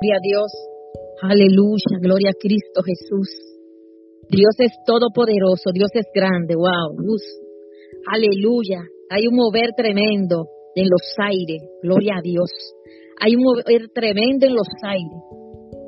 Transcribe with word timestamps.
Gloria 0.00 0.16
a 0.16 0.22
Dios. 0.22 0.52
Aleluya. 1.22 1.98
Gloria 2.00 2.30
a 2.30 2.38
Cristo 2.38 2.82
Jesús. 2.86 3.28
Dios 4.30 4.54
es 4.58 4.70
todopoderoso. 4.86 5.74
Dios 5.74 5.90
es 5.94 6.06
grande. 6.14 6.54
Wow. 6.54 6.94
Luz. 7.02 7.22
Aleluya. 8.06 8.78
Hay 9.10 9.26
un 9.26 9.34
mover 9.34 9.74
tremendo 9.76 10.46
en 10.76 10.86
los 10.86 11.02
aires. 11.18 11.62
Gloria 11.82 12.18
a 12.18 12.22
Dios. 12.22 12.50
Hay 13.20 13.34
un 13.34 13.42
mover 13.42 13.90
tremendo 13.92 14.46
en 14.46 14.54
los 14.54 14.68
aires. 14.86 15.18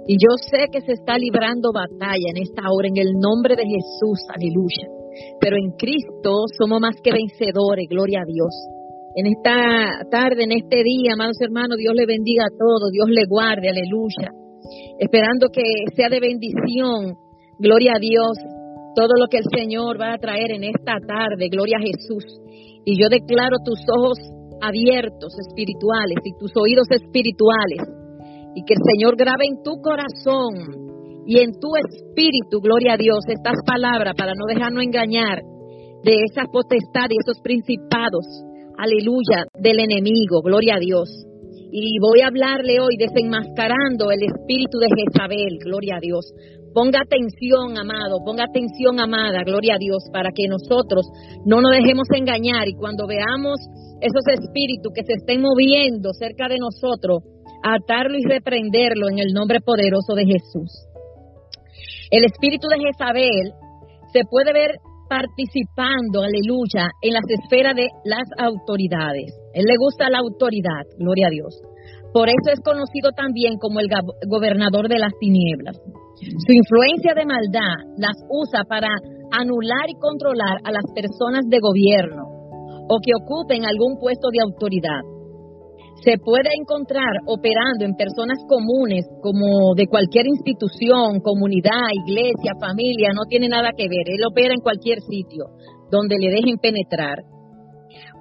Y 0.08 0.14
yo 0.18 0.34
sé 0.42 0.66
que 0.72 0.80
se 0.80 0.92
está 0.92 1.16
librando 1.16 1.70
batalla 1.72 2.34
en 2.34 2.42
esta 2.42 2.62
hora 2.66 2.88
en 2.88 2.98
el 2.98 3.12
nombre 3.14 3.54
de 3.54 3.62
Jesús. 3.62 4.26
Aleluya. 4.34 4.90
Pero 5.38 5.54
en 5.54 5.70
Cristo 5.78 6.50
somos 6.58 6.80
más 6.80 6.96
que 7.00 7.12
vencedores. 7.12 7.86
Gloria 7.88 8.22
a 8.22 8.26
Dios 8.26 8.50
en 9.20 9.26
esta 9.26 10.08
tarde, 10.10 10.44
en 10.48 10.52
este 10.52 10.80
día, 10.82 11.12
amados 11.12 11.36
hermanos, 11.40 11.76
Dios 11.76 11.92
le 11.94 12.06
bendiga 12.06 12.44
a 12.48 12.56
todos, 12.56 12.88
Dios 12.90 13.08
le 13.10 13.28
guarde, 13.28 13.68
aleluya. 13.68 14.32
Esperando 14.98 15.48
que 15.52 15.62
sea 15.94 16.08
de 16.08 16.20
bendición, 16.20 17.20
gloria 17.58 17.92
a 17.96 18.00
Dios, 18.00 18.32
todo 18.96 19.12
lo 19.20 19.28
que 19.28 19.44
el 19.44 19.48
Señor 19.52 20.00
va 20.00 20.14
a 20.14 20.18
traer 20.18 20.52
en 20.52 20.64
esta 20.64 20.96
tarde, 21.04 21.52
gloria 21.52 21.76
a 21.76 21.84
Jesús. 21.84 22.24
Y 22.84 22.96
yo 22.96 23.12
declaro 23.12 23.60
tus 23.62 23.84
ojos 23.92 24.16
abiertos 24.62 25.36
espirituales 25.48 26.16
y 26.24 26.32
tus 26.40 26.52
oídos 26.56 26.88
espirituales, 26.88 27.84
y 28.56 28.64
que 28.64 28.72
el 28.72 28.82
Señor 28.88 29.16
grabe 29.20 29.44
en 29.44 29.62
tu 29.62 29.84
corazón 29.84 30.80
y 31.26 31.44
en 31.44 31.52
tu 31.60 31.76
espíritu, 31.76 32.60
gloria 32.64 32.94
a 32.94 32.96
Dios, 32.96 33.20
estas 33.28 33.60
palabras 33.66 34.14
para 34.16 34.32
no 34.32 34.46
dejarnos 34.48 34.82
engañar 34.82 35.44
de 36.04 36.24
esas 36.24 36.48
potestades 36.48 37.12
y 37.12 37.20
esos 37.20 37.40
principados 37.42 38.48
aleluya, 38.80 39.44
del 39.60 39.78
enemigo, 39.80 40.40
gloria 40.42 40.76
a 40.76 40.80
Dios. 40.80 41.08
Y 41.72 41.98
voy 42.00 42.20
a 42.20 42.28
hablarle 42.28 42.80
hoy 42.80 42.96
desenmascarando 42.98 44.10
el 44.10 44.24
espíritu 44.24 44.78
de 44.78 44.88
Jezabel, 44.88 45.58
gloria 45.62 45.96
a 45.96 46.00
Dios. 46.00 46.32
Ponga 46.72 47.00
atención, 47.02 47.76
amado, 47.76 48.18
ponga 48.24 48.44
atención, 48.44 48.98
amada, 48.98 49.42
gloria 49.44 49.74
a 49.74 49.78
Dios, 49.78 50.02
para 50.12 50.30
que 50.34 50.48
nosotros 50.48 51.06
no 51.44 51.60
nos 51.60 51.72
dejemos 51.72 52.08
engañar 52.14 52.66
y 52.68 52.74
cuando 52.74 53.06
veamos 53.06 53.60
esos 54.00 54.24
espíritus 54.32 54.92
que 54.94 55.04
se 55.04 55.14
estén 55.14 55.42
moviendo 55.42 56.10
cerca 56.14 56.48
de 56.48 56.58
nosotros, 56.58 57.22
atarlo 57.62 58.16
y 58.16 58.24
reprenderlo 58.24 59.10
en 59.10 59.18
el 59.18 59.32
nombre 59.34 59.60
poderoso 59.60 60.14
de 60.14 60.24
Jesús. 60.24 60.86
El 62.10 62.24
espíritu 62.24 62.66
de 62.68 62.78
Jezabel 62.80 63.52
se 64.12 64.22
puede 64.28 64.52
ver 64.52 64.72
participando, 65.10 66.22
aleluya, 66.22 66.86
en 67.02 67.12
las 67.18 67.26
esferas 67.26 67.74
de 67.74 67.90
las 68.06 68.30
autoridades. 68.38 69.34
Él 69.52 69.66
le 69.66 69.74
gusta 69.76 70.08
la 70.08 70.22
autoridad, 70.22 70.86
gloria 70.96 71.26
a 71.26 71.34
Dios. 71.34 71.58
Por 72.14 72.30
eso 72.30 72.54
es 72.54 72.60
conocido 72.62 73.10
también 73.10 73.58
como 73.58 73.80
el 73.80 73.90
gobernador 74.30 74.86
de 74.86 75.02
las 75.02 75.10
tinieblas. 75.18 75.74
Su 76.14 76.52
influencia 76.54 77.14
de 77.18 77.26
maldad 77.26 77.74
las 77.98 78.14
usa 78.30 78.62
para 78.70 78.88
anular 79.32 79.90
y 79.90 79.98
controlar 79.98 80.62
a 80.62 80.70
las 80.70 80.86
personas 80.94 81.42
de 81.50 81.58
gobierno 81.58 82.22
o 82.86 82.98
que 83.02 83.10
ocupen 83.18 83.66
algún 83.66 83.98
puesto 83.98 84.30
de 84.30 84.42
autoridad 84.46 85.02
se 86.02 86.16
puede 86.16 86.48
encontrar 86.58 87.12
operando 87.26 87.84
en 87.84 87.94
personas 87.94 88.38
comunes 88.48 89.04
como 89.20 89.74
de 89.76 89.86
cualquier 89.86 90.26
institución, 90.26 91.20
comunidad, 91.20 91.92
iglesia, 92.06 92.56
familia, 92.58 93.12
no 93.12 93.28
tiene 93.28 93.48
nada 93.48 93.70
que 93.76 93.88
ver. 93.88 94.08
Él 94.08 94.24
opera 94.24 94.54
en 94.54 94.60
cualquier 94.60 95.00
sitio 95.00 95.44
donde 95.90 96.16
le 96.18 96.30
dejen 96.30 96.56
penetrar. 96.56 97.18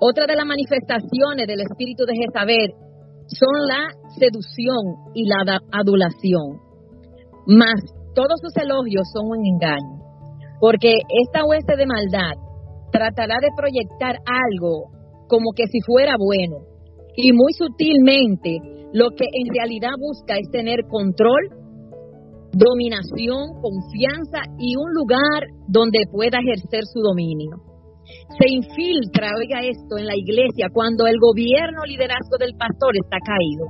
Otra 0.02 0.26
de 0.26 0.36
las 0.36 0.46
manifestaciones 0.46 1.48
del 1.48 1.62
espíritu 1.62 2.06
de 2.06 2.16
Jezabel 2.16 2.74
son 3.28 3.56
la 3.68 3.94
seducción 4.18 5.14
y 5.14 5.28
la 5.28 5.60
adulación. 5.72 6.60
Mas 7.46 7.80
todos 8.16 8.40
sus 8.42 8.56
elogios 8.58 9.08
son 9.14 9.30
un 9.30 9.46
engaño, 9.46 10.04
porque 10.60 10.94
esta 11.24 11.46
hueste 11.46 11.78
de 11.78 11.86
maldad 11.86 12.36
tratará 12.92 13.36
de 13.40 13.50
proyectar 13.56 14.18
algo 14.26 14.90
como 15.28 15.52
que 15.56 15.68
si 15.68 15.80
fuera 15.86 16.16
bueno, 16.18 16.66
y 17.22 17.34
muy 17.34 17.52
sutilmente 17.54 18.58
lo 18.94 19.12
que 19.12 19.26
en 19.28 19.54
realidad 19.54 19.92
busca 20.00 20.38
es 20.40 20.50
tener 20.52 20.88
control, 20.90 21.52
dominación, 22.54 23.60
confianza 23.62 24.42
y 24.58 24.76
un 24.76 24.90
lugar 24.94 25.44
donde 25.68 26.00
pueda 26.12 26.40
ejercer 26.40 26.86
su 26.88 27.02
dominio. 27.02 27.60
Se 28.40 28.50
infiltra, 28.50 29.36
oiga 29.38 29.62
esto, 29.62 30.00
en 30.00 30.08
la 30.08 30.16
iglesia 30.16 30.72
cuando 30.74 31.06
el 31.06 31.20
gobierno 31.20 31.84
liderazgo 31.86 32.38
del 32.40 32.56
pastor 32.58 32.96
está 32.96 33.18
caído, 33.22 33.66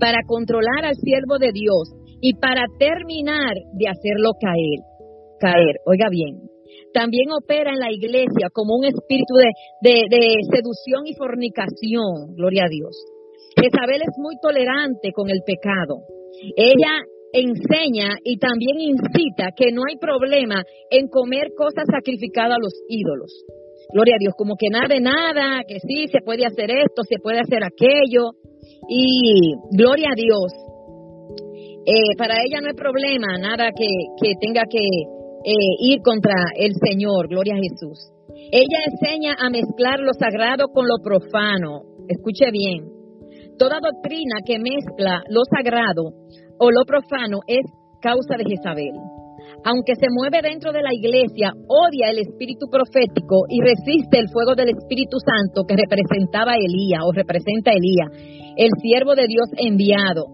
para 0.00 0.18
controlar 0.26 0.84
al 0.86 0.96
siervo 0.96 1.38
de 1.38 1.52
Dios 1.52 1.94
y 2.20 2.34
para 2.34 2.64
terminar 2.78 3.54
de 3.78 3.86
hacerlo 3.88 4.32
caer. 4.40 4.80
Caer, 5.38 5.76
oiga 5.86 6.08
bien, 6.10 6.49
también 6.92 7.30
opera 7.32 7.70
en 7.70 7.78
la 7.78 7.92
iglesia 7.92 8.48
como 8.52 8.76
un 8.76 8.84
espíritu 8.84 9.34
de, 9.80 10.36
seducción 10.50 11.06
y 11.06 11.14
fornicación, 11.14 12.34
gloria 12.34 12.64
a 12.64 12.68
Dios. 12.68 12.96
Jezabel 13.56 14.02
es 14.02 14.14
muy 14.18 14.36
tolerante 14.40 15.12
con 15.12 15.28
el 15.28 15.42
pecado. 15.44 16.02
Ella 16.56 17.02
enseña 17.32 18.16
y 18.24 18.38
también 18.38 18.80
incita 18.80 19.50
que 19.56 19.72
no 19.72 19.82
hay 19.88 19.96
problema 19.96 20.62
en 20.90 21.08
comer 21.08 21.52
cosas 21.56 21.84
sacrificadas 21.90 22.56
a 22.56 22.62
los 22.62 22.74
ídolos. 22.88 23.44
Gloria 23.92 24.14
a 24.14 24.22
Dios, 24.22 24.34
como 24.36 24.54
que 24.56 24.68
nada 24.70 24.86
de 24.88 25.00
nada, 25.00 25.62
que 25.66 25.78
sí, 25.80 26.06
se 26.08 26.20
puede 26.24 26.46
hacer 26.46 26.70
esto, 26.70 27.02
se 27.08 27.18
puede 27.22 27.40
hacer 27.40 27.62
aquello. 27.64 28.30
Y 28.88 29.54
gloria 29.72 30.10
a 30.10 30.14
Dios, 30.14 30.52
eh, 31.86 32.14
para 32.16 32.34
ella 32.44 32.60
no 32.60 32.68
hay 32.68 32.74
problema, 32.74 33.38
nada 33.38 33.70
que, 33.76 33.88
que 34.22 34.34
tenga 34.40 34.62
que 34.70 34.80
eh, 35.44 35.52
ir 35.80 36.00
contra 36.02 36.34
el 36.56 36.72
Señor, 36.74 37.28
gloria 37.28 37.54
a 37.54 37.62
Jesús. 37.62 38.12
Ella 38.52 38.78
enseña 38.86 39.36
a 39.38 39.50
mezclar 39.50 40.00
lo 40.00 40.12
sagrado 40.12 40.68
con 40.72 40.86
lo 40.86 40.98
profano. 41.02 41.82
Escuche 42.08 42.50
bien. 42.50 42.88
Toda 43.58 43.80
doctrina 43.80 44.40
que 44.44 44.58
mezcla 44.58 45.22
lo 45.28 45.42
sagrado 45.44 46.12
o 46.58 46.70
lo 46.70 46.84
profano 46.84 47.40
es 47.46 47.64
causa 48.00 48.36
de 48.36 48.44
Jezabel. 48.44 48.96
Aunque 49.64 49.94
se 49.94 50.08
mueve 50.08 50.40
dentro 50.42 50.72
de 50.72 50.82
la 50.82 50.92
iglesia, 50.92 51.52
odia 51.68 52.10
el 52.10 52.18
espíritu 52.18 52.66
profético 52.70 53.44
y 53.48 53.60
resiste 53.60 54.18
el 54.18 54.28
fuego 54.32 54.54
del 54.54 54.70
Espíritu 54.70 55.18
Santo 55.20 55.64
que 55.68 55.76
representaba 55.76 56.52
a 56.52 56.56
Elías 56.56 57.02
o 57.04 57.12
representa 57.12 57.72
Elías, 57.72 58.08
el 58.56 58.70
siervo 58.80 59.14
de 59.14 59.26
Dios 59.28 59.48
enviado, 59.56 60.24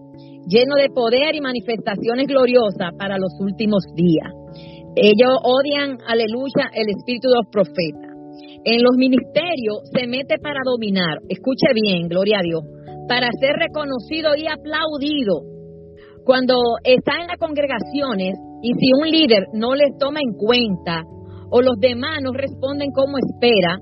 lleno 0.47 0.75
de 0.75 0.89
poder 0.89 1.35
y 1.35 1.41
manifestaciones 1.41 2.27
gloriosas 2.27 2.95
para 2.97 3.17
los 3.17 3.33
últimos 3.39 3.83
días. 3.95 4.31
Ellos 4.97 5.29
odian, 5.43 5.99
aleluya, 6.07 6.73
el 6.73 6.89
espíritu 6.89 7.29
de 7.29 7.37
los 7.37 7.49
profetas. 7.51 8.17
En 8.65 8.81
los 8.81 8.97
ministerios 8.97 9.85
se 9.93 10.07
mete 10.07 10.39
para 10.41 10.61
dominar, 10.65 11.21
escuche 11.29 11.69
bien, 11.73 12.07
gloria 12.07 12.39
a 12.39 12.41
Dios, 12.41 12.63
para 13.07 13.29
ser 13.39 13.53
reconocido 13.61 14.33
y 14.35 14.47
aplaudido. 14.49 15.45
Cuando 16.25 16.57
está 16.83 17.21
en 17.21 17.27
las 17.27 17.37
congregaciones 17.37 18.33
y 18.63 18.73
si 18.73 18.89
un 18.99 19.09
líder 19.11 19.45
no 19.53 19.75
les 19.75 19.95
toma 19.99 20.19
en 20.19 20.33
cuenta 20.33 21.03
o 21.51 21.61
los 21.61 21.77
demás 21.77 22.17
no 22.23 22.33
responden 22.33 22.89
como 22.89 23.19
espera, 23.19 23.77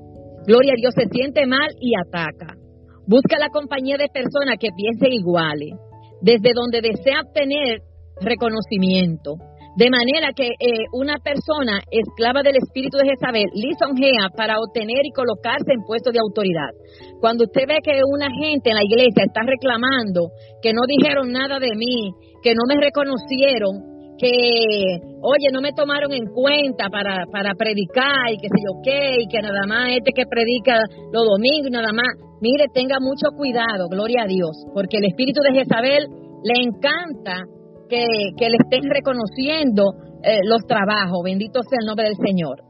gloria 0.45 0.73
a 0.73 0.81
Dios, 0.81 0.93
se 0.99 1.07
siente 1.15 1.47
mal 1.47 1.71
y 1.79 1.93
ataca. 1.95 2.59
Busca 3.07 3.39
la 3.39 3.49
compañía 3.49 3.95
de 3.95 4.11
personas 4.11 4.57
que 4.59 4.75
piensen 4.75 5.13
iguales, 5.13 5.79
desde 6.21 6.51
donde 6.53 6.81
desea 6.81 7.21
obtener 7.25 7.79
reconocimiento. 8.19 9.39
De 9.75 9.89
manera 9.89 10.31
que 10.31 10.47
eh, 10.47 10.87
una 10.93 11.17
persona 11.19 11.83
esclava 11.91 12.43
del 12.43 12.55
espíritu 12.55 12.95
de 12.97 13.11
Jezabel 13.11 13.51
lisonjea 13.51 14.31
para 14.31 14.55
obtener 14.59 15.03
y 15.03 15.11
colocarse 15.11 15.67
en 15.67 15.83
puestos 15.83 16.13
de 16.13 16.23
autoridad. 16.23 16.71
Cuando 17.19 17.43
usted 17.43 17.67
ve 17.67 17.83
que 17.83 17.99
una 18.07 18.31
gente 18.31 18.71
en 18.71 18.75
la 18.79 18.87
iglesia 18.87 19.27
está 19.27 19.43
reclamando 19.43 20.31
que 20.61 20.71
no 20.71 20.79
dijeron 20.87 21.31
nada 21.31 21.59
de 21.59 21.75
mí, 21.75 22.15
que 22.41 22.55
no 22.55 22.63
me 22.71 22.79
reconocieron, 22.79 23.95
que, 24.17 24.95
oye, 25.19 25.51
no 25.51 25.59
me 25.59 25.73
tomaron 25.73 26.13
en 26.13 26.25
cuenta 26.31 26.87
para, 26.89 27.25
para 27.31 27.51
predicar 27.55 28.31
y 28.31 28.37
que 28.37 28.47
sé 28.47 28.59
yo 28.63 28.79
qué, 28.81 29.23
y 29.23 29.27
que 29.27 29.41
nada 29.41 29.67
más 29.67 29.91
este 29.91 30.11
que 30.15 30.23
predica 30.23 30.79
los 31.11 31.25
domingos 31.25 31.67
y 31.67 31.71
nada 31.71 31.91
más, 31.91 32.07
mire, 32.39 32.65
tenga 32.73 32.99
mucho 33.01 33.35
cuidado, 33.35 33.89
gloria 33.89 34.23
a 34.23 34.27
Dios, 34.27 34.55
porque 34.73 34.97
el 34.97 35.05
espíritu 35.11 35.41
de 35.41 35.59
Jezabel 35.59 36.07
le 36.43 36.63
encanta 36.63 37.43
que, 37.89 38.49
le 38.49 38.57
estén 38.63 38.89
reconociendo 38.89 39.93
eh, 40.23 40.39
los 40.43 40.61
trabajos. 40.67 41.23
Bendito 41.23 41.61
sea 41.63 41.79
el 41.81 41.87
nombre 41.87 42.07
del 42.07 42.17
Señor. 42.17 42.61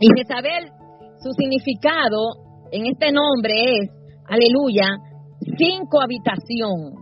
Y 0.00 0.08
Jezabel, 0.16 0.70
su 1.22 1.30
significado 1.32 2.34
en 2.72 2.86
este 2.86 3.12
nombre 3.12 3.52
es, 3.52 3.90
aleluya, 4.28 4.86
sin 5.58 5.86
cohabitación, 5.86 6.94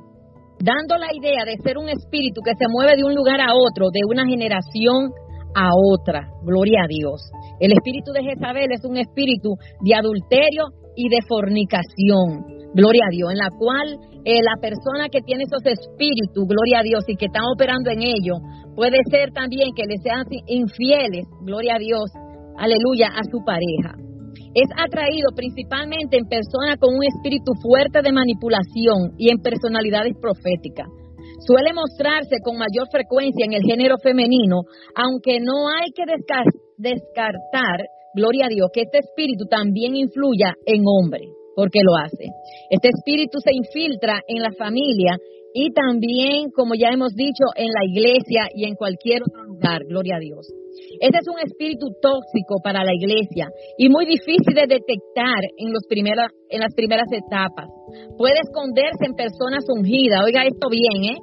dando 0.59 0.97
la 0.97 1.09
idea 1.15 1.45
de 1.45 1.57
ser 1.63 1.79
un 1.79 1.89
espíritu 1.89 2.41
que 2.45 2.53
se 2.59 2.69
mueve 2.69 2.97
de 2.97 3.05
un 3.05 3.15
lugar 3.15 3.41
a 3.41 3.55
otro, 3.55 3.89
de 3.93 4.01
una 4.09 4.27
generación 4.27 5.11
a 5.55 5.71
otra. 5.75 6.29
Gloria 6.43 6.85
a 6.85 6.89
Dios. 6.89 7.21
El 7.61 7.73
espíritu 7.73 8.13
de 8.13 8.23
Jezabel 8.23 8.73
es 8.73 8.85
un 8.85 8.97
espíritu 8.97 9.55
de 9.81 9.95
adulterio 9.95 10.67
y 10.97 11.09
de 11.09 11.19
fornicación. 11.29 12.60
Gloria 12.75 13.05
a 13.07 13.11
Dios, 13.11 13.31
en 13.33 13.39
la 13.39 13.51
cual 13.51 13.99
eh, 14.25 14.43
la 14.43 14.57
persona 14.61 15.09
que 15.09 15.21
tiene 15.23 15.45
esos 15.45 15.65
espíritus, 15.65 16.47
gloria 16.47 16.81
a 16.81 16.83
Dios, 16.83 17.05
y 17.09 17.17
que 17.17 17.27
están 17.27 17.45
operando 17.53 17.91
en 17.91 18.03
ello, 18.03 18.37
puede 18.75 18.99
ser 19.11 19.33
también 19.33 19.73
que 19.75 19.87
le 19.87 19.97
sean 20.03 20.25
infieles, 20.47 21.27
gloria 21.43 21.77
a 21.77 21.79
Dios, 21.79 22.11
aleluya, 22.59 23.09
a 23.09 23.23
su 23.31 23.43
pareja. 23.45 23.97
Es 24.55 24.69
atraído 24.77 25.31
principalmente 25.35 26.19
en 26.19 26.27
personas 26.27 26.77
con 26.79 26.95
un 26.95 27.05
espíritu 27.05 27.53
fuerte 27.63 28.03
de 28.03 28.13
manipulación 28.13 29.15
y 29.17 29.31
en 29.31 29.39
personalidades 29.39 30.15
proféticas. 30.21 30.87
Suele 31.47 31.73
mostrarse 31.73 32.37
con 32.45 32.59
mayor 32.59 32.87
frecuencia 32.91 33.47
en 33.47 33.55
el 33.55 33.63
género 33.63 33.97
femenino, 34.03 34.63
aunque 34.95 35.41
no 35.41 35.71
hay 35.71 35.91
que 35.95 36.05
descartar, 36.77 37.79
gloria 38.15 38.47
a 38.47 38.49
Dios, 38.49 38.69
que 38.75 38.83
este 38.83 38.99
espíritu 38.99 39.47
también 39.49 39.97
influya 39.97 40.53
en 40.67 40.83
hombres 40.85 41.40
porque 41.55 41.81
lo 41.83 41.97
hace. 41.97 42.27
Este 42.71 42.89
espíritu 42.89 43.39
se 43.41 43.51
infiltra 43.55 44.21
en 44.27 44.43
la 44.43 44.53
familia 44.59 45.17
y 45.53 45.73
también, 45.73 46.51
como 46.55 46.75
ya 46.75 46.91
hemos 46.91 47.15
dicho, 47.15 47.45
en 47.57 47.69
la 47.69 47.85
iglesia 47.85 48.49
y 48.55 48.67
en 48.67 48.75
cualquier 48.75 49.23
otro 49.23 49.43
lugar, 49.45 49.83
gloria 49.85 50.17
a 50.17 50.21
Dios. 50.21 50.47
Este 51.01 51.19
es 51.19 51.27
un 51.29 51.41
espíritu 51.41 51.87
tóxico 52.01 52.63
para 52.63 52.85
la 52.85 52.95
iglesia 52.95 53.49
y 53.77 53.89
muy 53.89 54.07
difícil 54.07 54.55
de 54.55 54.67
detectar 54.69 55.43
en, 55.59 55.73
los 55.73 55.83
en 55.91 56.61
las 56.61 56.75
primeras 56.75 57.09
etapas. 57.11 57.69
Puede 58.17 58.39
esconderse 58.43 59.07
en 59.07 59.15
personas 59.15 59.65
ungidas, 59.69 60.23
oiga 60.25 60.45
esto 60.45 60.69
bien, 60.71 61.17
¿eh? 61.17 61.19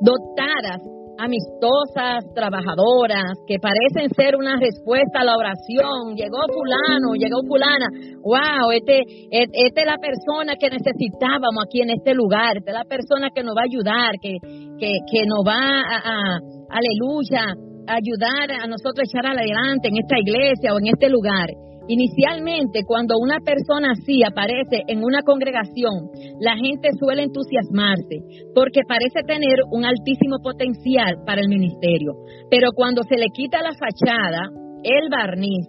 dotadas 0.00 0.82
amistosas, 1.18 2.24
trabajadoras, 2.34 3.38
que 3.46 3.58
parecen 3.58 4.10
ser 4.14 4.36
una 4.36 4.56
respuesta 4.58 5.20
a 5.20 5.24
la 5.24 5.36
oración. 5.36 6.16
Llegó 6.16 6.40
fulano, 6.50 7.14
llegó 7.14 7.40
fulana. 7.46 7.86
Wow, 8.22 8.72
este, 8.72 9.02
esta 9.30 9.80
es 9.80 9.86
la 9.86 9.98
persona 9.98 10.56
que 10.56 10.70
necesitábamos 10.70 11.64
aquí 11.66 11.82
en 11.82 11.90
este 11.90 12.14
lugar. 12.14 12.56
Esta 12.58 12.70
es 12.72 12.78
la 12.78 12.88
persona 12.88 13.28
que 13.34 13.42
nos 13.42 13.54
va 13.54 13.62
a 13.62 13.70
ayudar, 13.70 14.12
que, 14.20 14.36
que, 14.78 14.90
que 15.10 15.26
nos 15.26 15.42
va 15.46 15.82
a, 15.82 15.96
a, 16.02 16.38
aleluya, 16.70 17.54
ayudar 17.86 18.50
a 18.62 18.66
nosotros 18.66 19.04
a 19.04 19.08
echar 19.08 19.26
adelante 19.26 19.88
en 19.88 19.96
esta 19.98 20.18
iglesia 20.18 20.74
o 20.74 20.78
en 20.78 20.88
este 20.88 21.08
lugar. 21.08 21.63
Inicialmente, 21.86 22.80
cuando 22.86 23.16
una 23.20 23.40
persona 23.44 23.92
así 23.92 24.22
aparece 24.24 24.84
en 24.88 25.04
una 25.04 25.20
congregación, 25.22 26.08
la 26.40 26.56
gente 26.56 26.88
suele 26.98 27.24
entusiasmarse 27.24 28.24
porque 28.54 28.80
parece 28.88 29.20
tener 29.26 29.60
un 29.70 29.84
altísimo 29.84 30.38
potencial 30.42 31.20
para 31.26 31.42
el 31.42 31.48
ministerio. 31.48 32.12
Pero 32.50 32.72
cuando 32.74 33.02
se 33.02 33.16
le 33.16 33.26
quita 33.34 33.60
la 33.60 33.72
fachada, 33.76 34.48
el 34.82 35.10
barniz, 35.10 35.68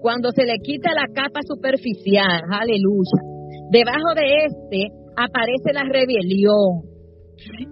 cuando 0.00 0.30
se 0.30 0.44
le 0.44 0.58
quita 0.62 0.94
la 0.94 1.06
capa 1.12 1.40
superficial, 1.42 2.42
aleluya, 2.50 3.18
debajo 3.70 4.14
de 4.14 4.46
este 4.46 4.94
aparece 5.16 5.72
la 5.74 5.84
rebelión, 5.90 6.86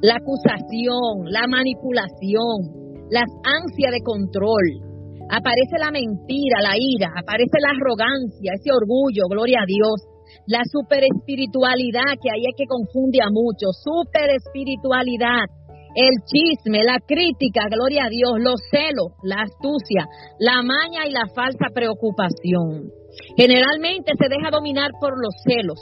la 0.02 0.16
acusación, 0.18 1.30
la 1.30 1.46
manipulación, 1.46 3.06
las 3.10 3.30
ansias 3.44 3.92
de 3.92 4.02
control, 4.02 4.89
Aparece 5.30 5.78
la 5.78 5.92
mentira, 5.92 6.58
la 6.60 6.74
ira, 6.74 7.14
aparece 7.14 7.62
la 7.62 7.70
arrogancia, 7.70 8.50
ese 8.58 8.74
orgullo, 8.74 9.30
gloria 9.30 9.62
a 9.62 9.66
Dios. 9.66 10.02
La 10.46 10.62
super 10.66 11.06
espiritualidad 11.06 12.18
que 12.18 12.34
ahí 12.34 12.42
es 12.50 12.54
que 12.58 12.66
confunde 12.66 13.22
a 13.22 13.30
muchos, 13.30 13.78
super 13.78 14.26
espiritualidad. 14.26 15.46
El 15.94 16.18
chisme, 16.26 16.82
la 16.82 16.98
crítica, 17.06 17.70
gloria 17.70 18.06
a 18.06 18.10
Dios, 18.10 18.42
los 18.42 18.58
celos, 18.70 19.14
la 19.22 19.46
astucia, 19.46 20.06
la 20.40 20.62
maña 20.62 21.06
y 21.06 21.12
la 21.12 21.26
falsa 21.30 21.70
preocupación. 21.72 22.90
Generalmente 23.36 24.12
se 24.18 24.28
deja 24.28 24.50
dominar 24.50 24.90
por 24.98 25.14
los 25.14 25.34
celos. 25.46 25.78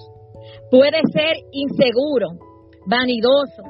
Puede 0.71 1.01
ser 1.13 1.41
inseguro, 1.53 2.37
vanidoso, 2.87 3.65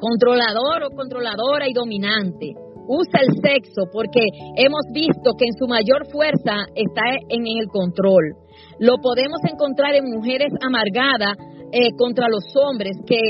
controlador 0.00 0.82
o 0.82 0.90
controladora 0.90 1.68
y 1.68 1.74
dominante 1.74 2.54
usa 2.90 3.22
el 3.22 3.38
sexo 3.38 3.86
porque 3.92 4.20
hemos 4.56 4.82
visto 4.92 5.30
que 5.38 5.46
en 5.46 5.54
su 5.54 5.66
mayor 5.68 6.10
fuerza 6.10 6.66
está 6.74 7.06
en 7.28 7.46
el 7.46 7.68
control. 7.68 8.34
Lo 8.80 8.98
podemos 8.98 9.38
encontrar 9.46 9.94
en 9.94 10.10
mujeres 10.10 10.50
amargadas 10.60 11.38
eh, 11.72 11.94
contra 11.96 12.26
los 12.28 12.44
hombres 12.56 12.96
que 13.06 13.20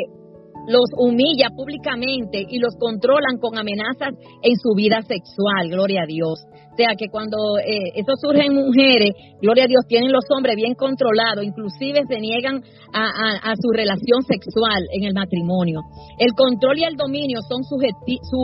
los 0.66 0.88
humilla 0.96 1.48
públicamente 1.56 2.44
y 2.48 2.58
los 2.58 2.74
controlan 2.78 3.38
con 3.40 3.58
amenazas 3.58 4.14
en 4.42 4.56
su 4.56 4.74
vida 4.74 5.02
sexual, 5.02 5.68
gloria 5.68 6.02
a 6.02 6.06
Dios. 6.06 6.40
O 6.72 6.76
sea 6.76 6.94
que 6.96 7.08
cuando 7.10 7.36
eh, 7.58 7.92
eso 7.96 8.12
surge 8.16 8.46
en 8.46 8.54
mujeres, 8.54 9.10
gloria 9.42 9.64
a 9.64 9.66
Dios, 9.66 9.84
tienen 9.88 10.12
los 10.12 10.24
hombres 10.30 10.56
bien 10.56 10.74
controlados, 10.74 11.44
inclusive 11.44 12.00
se 12.08 12.20
niegan 12.20 12.62
a, 12.94 13.52
su 13.60 13.70
relación 13.72 14.22
sexual 14.22 14.86
en 14.92 15.04
el 15.04 15.12
matrimonio. 15.12 15.80
El 16.18 16.32
control 16.32 16.78
y 16.78 16.84
el 16.84 16.96
dominio 16.96 17.40
son 17.48 17.64
su 17.64 17.76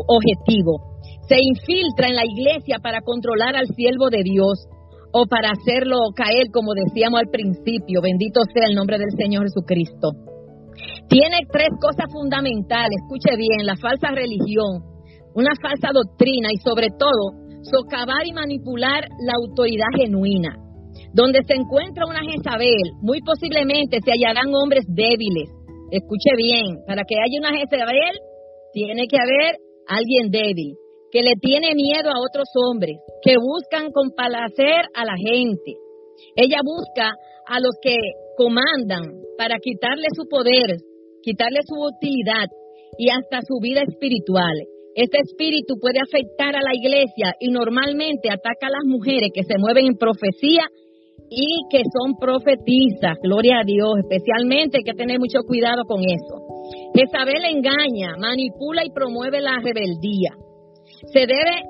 objetivo 0.08 0.95
se 1.28 1.37
infiltra 1.43 2.08
en 2.08 2.17
la 2.17 2.25
iglesia 2.25 2.78
para 2.82 3.00
controlar 3.00 3.56
al 3.56 3.67
siervo 3.75 4.11
de 4.11 4.23
Dios 4.23 4.67
o 5.12 5.26
para 5.26 5.50
hacerlo 5.50 6.12
caer, 6.14 6.50
como 6.52 6.75
decíamos 6.75 7.20
al 7.20 7.31
principio. 7.31 8.00
Bendito 8.02 8.40
sea 8.52 8.69
el 8.69 8.75
nombre 8.75 8.99
del 8.99 9.11
Señor 9.19 9.44
Jesucristo. 9.44 10.12
Tiene 11.08 11.46
tres 11.50 11.70
cosas 11.81 12.06
fundamentales, 12.12 12.94
escuche 13.02 13.37
bien, 13.37 13.64
la 13.64 13.76
falsa 13.76 14.12
religión, 14.12 14.84
una 15.34 15.55
falsa 15.61 15.90
doctrina 15.93 16.49
y 16.52 16.58
sobre 16.58 16.88
todo 16.99 17.32
socavar 17.62 18.26
y 18.26 18.32
manipular 18.32 19.02
la 19.25 19.34
autoridad 19.40 19.90
genuina. 19.96 20.55
Donde 21.12 21.40
se 21.46 21.55
encuentra 21.55 22.06
una 22.06 22.20
Jezabel, 22.22 22.93
muy 23.00 23.20
posiblemente 23.20 23.99
se 24.05 24.12
hallarán 24.12 24.52
hombres 24.55 24.84
débiles. 24.88 25.49
Escuche 25.90 26.37
bien, 26.37 26.84
para 26.87 27.02
que 27.05 27.17
haya 27.17 27.40
una 27.40 27.56
Jezabel, 27.56 28.14
tiene 28.72 29.06
que 29.08 29.17
haber 29.17 29.56
alguien 29.88 30.31
débil 30.31 30.76
que 31.16 31.22
le 31.22 31.32
tiene 31.40 31.72
miedo 31.74 32.10
a 32.12 32.20
otros 32.20 32.44
hombres, 32.60 32.98
que 33.22 33.36
buscan 33.40 33.90
complacer 33.90 34.84
a 34.92 35.06
la 35.06 35.16
gente. 35.16 35.80
Ella 36.36 36.60
busca 36.62 37.08
a 37.48 37.58
los 37.58 37.72
que 37.80 37.96
comandan 38.36 39.24
para 39.38 39.56
quitarle 39.56 40.08
su 40.14 40.28
poder, 40.28 40.76
quitarle 41.22 41.60
su 41.64 41.72
utilidad 41.80 42.52
y 42.98 43.08
hasta 43.08 43.40
su 43.48 43.56
vida 43.62 43.80
espiritual. 43.88 44.52
Este 44.94 45.16
espíritu 45.24 45.80
puede 45.80 46.00
afectar 46.04 46.54
a 46.54 46.60
la 46.60 46.74
iglesia 46.74 47.32
y 47.40 47.48
normalmente 47.48 48.28
ataca 48.28 48.66
a 48.66 48.76
las 48.76 48.84
mujeres 48.84 49.30
que 49.32 49.44
se 49.44 49.56
mueven 49.56 49.86
en 49.86 49.96
profecía 49.96 50.69
y 51.30 51.64
que 51.70 51.80
son 51.96 52.20
profetizas. 52.20 53.16
Gloria 53.22 53.60
a 53.60 53.64
Dios, 53.64 54.04
especialmente 54.04 54.78
hay 54.78 54.84
que 54.84 54.92
tener 54.92 55.19
mucho 55.19 55.41
cuidado 55.48 55.84
con 55.88 56.02
eso. 56.05 56.44
Jezabel 56.93 57.56
engaña, 57.56 58.20
manipula 58.20 58.84
y 58.84 58.91
promueve 58.93 59.41
la 59.41 59.56
rebeldía. 59.64 60.36
Se 61.12 61.20
debe, 61.20 61.62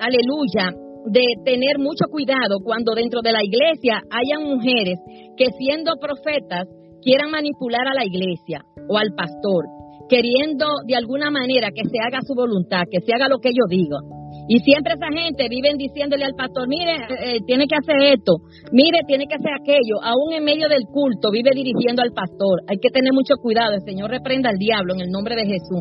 aleluya, 0.00 0.72
de 1.06 1.24
tener 1.44 1.78
mucho 1.78 2.06
cuidado 2.10 2.58
cuando 2.64 2.94
dentro 2.94 3.20
de 3.22 3.32
la 3.32 3.44
iglesia 3.44 4.00
hayan 4.10 4.48
mujeres 4.48 4.98
que 5.36 5.48
siendo 5.58 5.92
profetas 6.00 6.64
quieran 7.02 7.30
manipular 7.30 7.86
a 7.86 7.94
la 7.94 8.04
iglesia 8.04 8.64
o 8.88 8.96
al 8.96 9.12
pastor, 9.14 9.64
queriendo 10.08 10.66
de 10.86 10.96
alguna 10.96 11.30
manera 11.30 11.68
que 11.74 11.84
se 11.84 11.98
haga 12.00 12.20
su 12.26 12.34
voluntad, 12.34 12.84
que 12.90 13.04
se 13.04 13.12
haga 13.12 13.28
lo 13.28 13.38
que 13.38 13.50
yo 13.50 13.68
digo. 13.68 14.24
Y 14.48 14.58
siempre 14.60 14.94
esa 14.94 15.08
gente 15.08 15.48
viven 15.48 15.76
diciéndole 15.76 16.24
al 16.24 16.34
pastor, 16.36 16.68
mire, 16.68 16.96
eh, 16.96 17.36
eh, 17.36 17.38
tiene 17.46 17.64
que 17.66 17.76
hacer 17.76 17.96
esto, 18.12 18.44
mire, 18.72 19.00
tiene 19.06 19.24
que 19.24 19.36
hacer 19.36 19.52
aquello, 19.56 20.00
aún 20.02 20.34
en 20.34 20.44
medio 20.44 20.68
del 20.68 20.84
culto 20.84 21.30
vive 21.30 21.50
dirigiendo 21.54 22.02
al 22.02 22.12
pastor. 22.12 22.60
Hay 22.68 22.76
que 22.76 22.90
tener 22.90 23.12
mucho 23.12 23.36
cuidado, 23.40 23.72
el 23.72 23.84
Señor 23.84 24.10
reprenda 24.10 24.50
al 24.50 24.58
diablo 24.58 24.94
en 24.94 25.00
el 25.00 25.10
nombre 25.10 25.36
de 25.36 25.46
Jesús. 25.46 25.80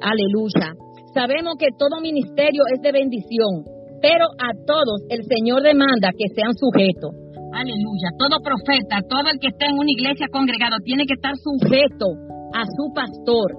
Aleluya. 0.00 0.78
Sabemos 1.18 1.58
que 1.58 1.74
todo 1.74 1.98
ministerio 1.98 2.62
es 2.70 2.78
de 2.78 2.92
bendición, 2.94 3.66
pero 3.98 4.30
a 4.38 4.54
todos 4.54 5.02
el 5.10 5.26
Señor 5.26 5.66
demanda 5.66 6.14
que 6.14 6.30
sean 6.30 6.54
sujetos. 6.54 7.10
Aleluya. 7.50 8.14
Todo 8.22 8.38
profeta, 8.38 9.02
todo 9.02 9.26
el 9.26 9.42
que 9.42 9.50
esté 9.50 9.66
en 9.66 9.82
una 9.82 9.90
iglesia 9.90 10.30
congregado 10.30 10.78
tiene 10.84 11.02
que 11.10 11.18
estar 11.18 11.34
sujeto 11.34 12.06
a 12.54 12.62
su 12.70 12.94
pastor. 12.94 13.50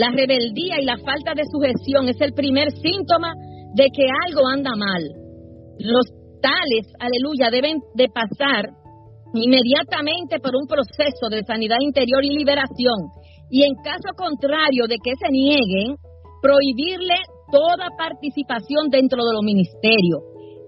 La 0.00 0.16
rebeldía 0.16 0.80
y 0.80 0.88
la 0.88 0.96
falta 0.96 1.36
de 1.36 1.44
sujeción 1.44 2.08
es 2.08 2.16
el 2.24 2.32
primer 2.32 2.72
síntoma 2.72 3.36
de 3.76 3.84
que 3.92 4.08
algo 4.24 4.48
anda 4.48 4.72
mal. 4.72 5.04
Los 5.76 6.08
tales, 6.40 6.88
aleluya, 6.96 7.52
deben 7.52 7.84
de 8.00 8.08
pasar 8.08 8.72
inmediatamente 9.34 10.40
por 10.40 10.56
un 10.56 10.64
proceso 10.64 11.28
de 11.28 11.44
sanidad 11.44 11.84
interior 11.84 12.24
y 12.24 12.32
liberación. 12.32 12.96
Y 13.50 13.60
en 13.60 13.74
caso 13.84 14.08
contrario 14.16 14.86
de 14.88 14.96
que 15.04 15.12
se 15.20 15.28
nieguen, 15.28 16.00
prohibirle 16.44 17.16
toda 17.48 17.88
participación 17.96 18.92
dentro 18.92 19.24
de 19.24 19.32
los 19.32 19.40
ministerios. 19.40 20.20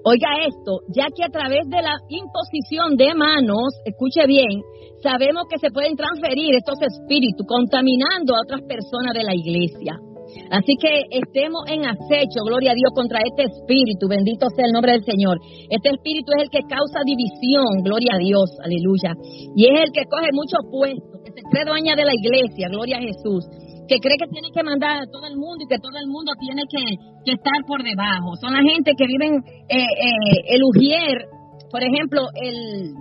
Oiga 0.09 0.41
esto, 0.49 0.81
ya 0.89 1.05
que 1.13 1.21
a 1.21 1.29
través 1.29 1.69
de 1.69 1.83
la 1.83 1.93
imposición 2.09 2.97
de 2.97 3.13
manos, 3.13 3.77
escuche 3.85 4.25
bien, 4.25 4.65
sabemos 5.03 5.45
que 5.51 5.59
se 5.61 5.69
pueden 5.69 5.93
transferir 5.99 6.55
estos 6.55 6.81
espíritus 6.81 7.45
contaminando 7.45 8.33
a 8.33 8.41
otras 8.47 8.63
personas 8.65 9.13
de 9.13 9.25
la 9.27 9.35
iglesia. 9.35 10.01
Así 10.49 10.79
que 10.81 11.11
estemos 11.11 11.69
en 11.69 11.85
acecho, 11.85 12.41
gloria 12.47 12.73
a 12.73 12.79
Dios, 12.79 12.95
contra 12.95 13.21
este 13.21 13.45
espíritu, 13.45 14.09
bendito 14.09 14.49
sea 14.57 14.65
el 14.65 14.73
nombre 14.73 14.93
del 14.93 15.05
Señor. 15.05 15.37
Este 15.69 15.91
espíritu 15.91 16.33
es 16.39 16.49
el 16.49 16.51
que 16.51 16.65
causa 16.71 17.05
división, 17.05 17.85
gloria 17.85 18.15
a 18.15 18.23
Dios, 18.23 18.49
aleluya. 18.65 19.13
Y 19.55 19.67
es 19.69 19.77
el 19.77 19.91
que 19.93 20.09
coge 20.09 20.31
muchos 20.33 20.63
puestos, 20.71 21.21
que 21.21 21.33
se 21.37 21.43
cree 21.51 21.67
dueña 21.67 21.99
de 21.99 22.07
la 22.07 22.15
iglesia, 22.15 22.71
gloria 22.71 22.97
a 22.97 23.05
Jesús 23.05 23.45
que 23.89 23.99
cree 23.99 24.19
que 24.19 24.29
tiene 24.31 24.49
que 24.53 24.63
mandar 24.63 25.03
a 25.03 25.07
todo 25.07 25.27
el 25.27 25.37
mundo 25.37 25.65
y 25.65 25.69
que 25.69 25.79
todo 25.79 25.97
el 25.99 26.07
mundo 26.07 26.33
tiene 26.39 26.63
que, 26.71 27.33
estar 27.33 27.61
por 27.67 27.83
debajo. 27.83 28.37
Son 28.41 28.53
la 28.53 28.63
gente 28.63 28.93
que 28.97 29.07
viven 29.07 29.43
eh, 29.69 29.79
eh, 29.79 30.55
el 30.55 30.63
Ujier, 30.63 31.27
por 31.71 31.83
ejemplo, 31.83 32.23
el, 32.35 32.95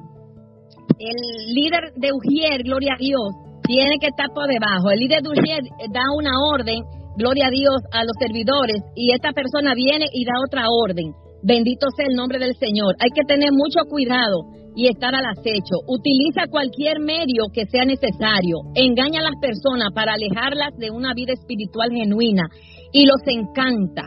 el 0.97 1.53
líder 1.53 1.93
de 1.95 2.09
Ujier, 2.13 2.63
gloria 2.63 2.93
a 2.93 2.97
Dios, 2.97 3.29
tiene 3.63 3.97
que 3.99 4.07
estar 4.07 4.29
por 4.33 4.47
debajo. 4.47 4.89
El 4.91 4.99
líder 4.99 5.21
de 5.21 5.29
Ujier 5.29 5.61
da 5.93 6.05
una 6.17 6.31
orden, 6.53 6.83
gloria 7.17 7.47
a 7.47 7.51
Dios, 7.51 7.81
a 7.91 8.03
los 8.03 8.13
servidores 8.19 8.81
y 8.95 9.13
esta 9.13 9.31
persona 9.31 9.73
viene 9.75 10.05
y 10.13 10.25
da 10.25 10.33
otra 10.45 10.65
orden. 10.69 11.13
Bendito 11.43 11.87
sea 11.95 12.07
el 12.07 12.15
nombre 12.15 12.39
del 12.39 12.55
Señor. 12.57 12.95
Hay 12.99 13.09
que 13.13 13.23
tener 13.27 13.51
mucho 13.51 13.85
cuidado 13.89 14.49
y 14.75 14.88
estar 14.88 15.15
al 15.15 15.25
acecho. 15.25 15.82
Utiliza 15.88 16.48
cualquier 16.50 17.00
medio 17.00 17.48
que 17.53 17.65
sea 17.65 17.86
necesario. 17.86 18.58
Engaña 18.75 19.22
a 19.22 19.29
las 19.32 19.39
personas 19.41 19.89
para 19.94 20.13
alejarlas 20.13 20.77
de 20.77 20.91
una 20.91 21.13
vida 21.13 21.34
espiritual 21.34 21.91
genuina 21.91 22.44
y 22.91 23.05
los 23.05 23.22
encanta 23.25 24.03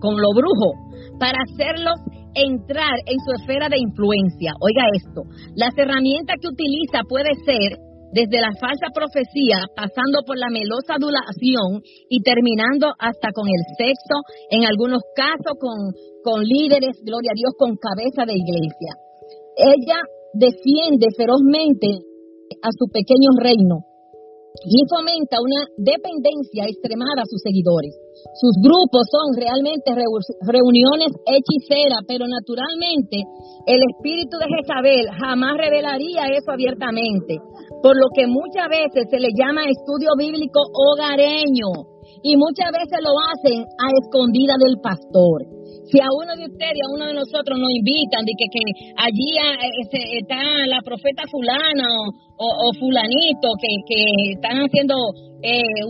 con 0.00 0.20
lo 0.20 0.30
brujo 0.34 0.72
para 1.18 1.38
hacerlos 1.42 1.96
entrar 2.34 2.98
en 3.06 3.18
su 3.24 3.30
esfera 3.40 3.68
de 3.68 3.78
influencia. 3.78 4.52
Oiga 4.60 4.84
esto, 4.94 5.22
las 5.56 5.72
herramientas 5.78 6.36
que 6.40 6.48
utiliza 6.48 7.00
puede 7.08 7.32
ser 7.46 7.78
desde 8.12 8.40
la 8.40 8.52
falsa 8.60 8.94
profecía, 8.94 9.58
pasando 9.74 10.22
por 10.24 10.38
la 10.38 10.48
melosa 10.48 10.94
adulación 10.94 11.82
y 12.08 12.22
terminando 12.22 12.94
hasta 12.98 13.32
con 13.34 13.48
el 13.48 13.62
sexo, 13.76 14.22
en 14.50 14.64
algunos 14.66 15.02
casos 15.16 15.58
con, 15.58 15.90
con 16.22 16.44
líderes, 16.44 16.94
gloria 17.02 17.32
a 17.34 17.38
Dios, 17.38 17.54
con 17.58 17.74
cabeza 17.74 18.22
de 18.24 18.38
iglesia. 18.38 19.03
Ella 19.56 19.98
defiende 20.34 21.06
ferozmente 21.16 21.88
a 22.62 22.68
su 22.76 22.90
pequeño 22.90 23.30
reino 23.38 23.86
y 24.62 24.78
fomenta 24.86 25.42
una 25.42 25.66
dependencia 25.76 26.70
extremada 26.70 27.26
a 27.26 27.30
sus 27.30 27.42
seguidores. 27.42 27.90
Sus 28.38 28.54
grupos 28.62 29.02
son 29.10 29.34
realmente 29.34 29.90
reuniones 29.94 31.10
hechiceras, 31.26 32.06
pero 32.06 32.26
naturalmente 32.30 33.18
el 33.66 33.80
espíritu 33.82 34.38
de 34.38 34.46
Jezabel 34.46 35.10
jamás 35.18 35.58
revelaría 35.58 36.30
eso 36.30 36.54
abiertamente, 36.54 37.42
por 37.82 37.98
lo 37.98 38.06
que 38.14 38.30
muchas 38.30 38.70
veces 38.70 39.10
se 39.10 39.18
le 39.18 39.34
llama 39.34 39.66
estudio 39.66 40.14
bíblico 40.18 40.62
hogareño 40.70 41.93
y 42.22 42.36
muchas 42.36 42.70
veces 42.72 42.98
lo 43.02 43.12
hacen 43.16 43.64
a 43.64 43.86
escondida 44.04 44.54
del 44.58 44.76
pastor. 44.82 45.54
Si 45.90 46.00
a 46.00 46.08
uno 46.08 46.32
de 46.34 46.48
ustedes, 46.48 46.80
a 46.80 46.92
uno 46.96 47.06
de 47.06 47.14
nosotros 47.14 47.60
nos 47.60 47.70
invitan 47.70 48.24
de 48.24 48.32
que, 48.38 48.48
que 48.48 48.64
allí 48.96 49.36
eh, 49.36 50.20
está 50.22 50.40
la 50.66 50.80
profeta 50.80 51.22
fulana 51.30 51.84
o, 52.36 52.68
fulanito 52.80 53.48
que, 53.60 53.70
que, 53.86 54.00
están 54.34 54.58
haciendo 54.64 54.96
eh, 55.44 55.84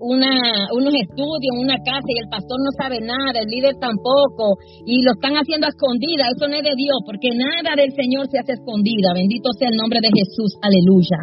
una, 0.00 0.32
unos 0.72 0.94
estudios 0.94 1.50
en 1.52 1.66
una 1.66 1.76
casa 1.82 2.08
y 2.08 2.22
el 2.22 2.30
pastor 2.30 2.56
no 2.62 2.70
sabe 2.78 3.02
nada, 3.02 3.42
el 3.42 3.50
líder 3.50 3.74
tampoco, 3.76 4.56
y 4.86 5.02
lo 5.02 5.12
están 5.12 5.34
haciendo 5.34 5.66
a 5.66 5.74
escondida, 5.74 6.30
eso 6.30 6.46
no 6.46 6.56
es 6.56 6.62
de 6.62 6.76
Dios, 6.78 6.96
porque 7.04 7.34
nada 7.34 7.74
del 7.76 7.92
Señor 7.92 8.30
se 8.30 8.38
hace 8.38 8.54
escondida. 8.54 9.12
Bendito 9.12 9.50
sea 9.58 9.68
el 9.68 9.76
nombre 9.76 10.00
de 10.00 10.08
Jesús, 10.14 10.56
aleluya. 10.62 11.20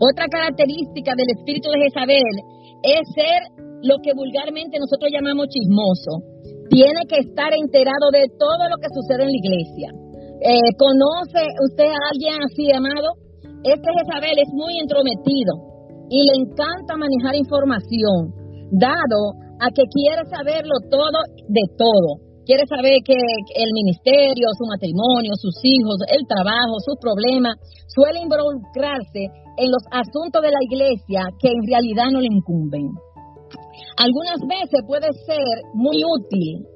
Otra 0.00 0.30
característica 0.30 1.12
del 1.18 1.28
espíritu 1.34 1.68
de 1.74 1.82
Jezabel 1.82 2.36
es 2.82 3.02
ser 3.14 3.40
lo 3.82 3.96
que 4.02 4.12
vulgarmente 4.14 4.78
nosotros 4.78 5.10
llamamos 5.12 5.48
chismoso 5.48 6.38
tiene 6.68 7.00
que 7.08 7.24
estar 7.24 7.52
enterado 7.52 8.12
de 8.12 8.28
todo 8.36 8.62
lo 8.68 8.76
que 8.76 8.92
sucede 8.92 9.24
en 9.24 9.32
la 9.32 9.40
iglesia. 9.40 9.88
Eh, 10.38 10.70
¿Conoce 10.78 11.42
usted 11.66 11.90
a 11.90 12.02
alguien 12.12 12.36
así, 12.44 12.70
amado? 12.70 13.16
Este 13.64 13.88
Jezabel 13.90 14.38
es 14.38 14.50
muy 14.54 14.78
entrometido 14.78 15.52
y 16.08 16.22
le 16.22 16.34
encanta 16.44 16.94
manejar 16.94 17.34
información, 17.34 18.30
dado 18.70 19.34
a 19.58 19.66
que 19.74 19.82
quiere 19.90 20.22
saberlo 20.30 20.78
todo 20.88 21.18
de 21.48 21.64
todo. 21.76 22.22
Quiere 22.46 22.64
saber 22.64 23.04
que 23.04 23.12
el 23.12 23.70
ministerio, 23.74 24.48
su 24.56 24.64
matrimonio, 24.64 25.36
sus 25.36 25.58
hijos, 25.64 26.00
el 26.08 26.24
trabajo, 26.24 26.80
sus 26.80 26.96
problemas, 26.96 27.60
suele 27.92 28.24
involucrarse 28.24 29.28
en 29.58 29.70
los 29.70 29.82
asuntos 29.90 30.42
de 30.42 30.50
la 30.50 30.62
iglesia 30.62 31.22
que 31.38 31.50
en 31.50 31.62
realidad 31.66 32.10
no 32.12 32.20
le 32.20 32.28
incumben. 32.30 32.90
Algunas 33.98 34.38
veces 34.46 34.82
puede 34.86 35.10
ser 35.26 35.46
muy 35.74 36.02
útil, 36.04 36.66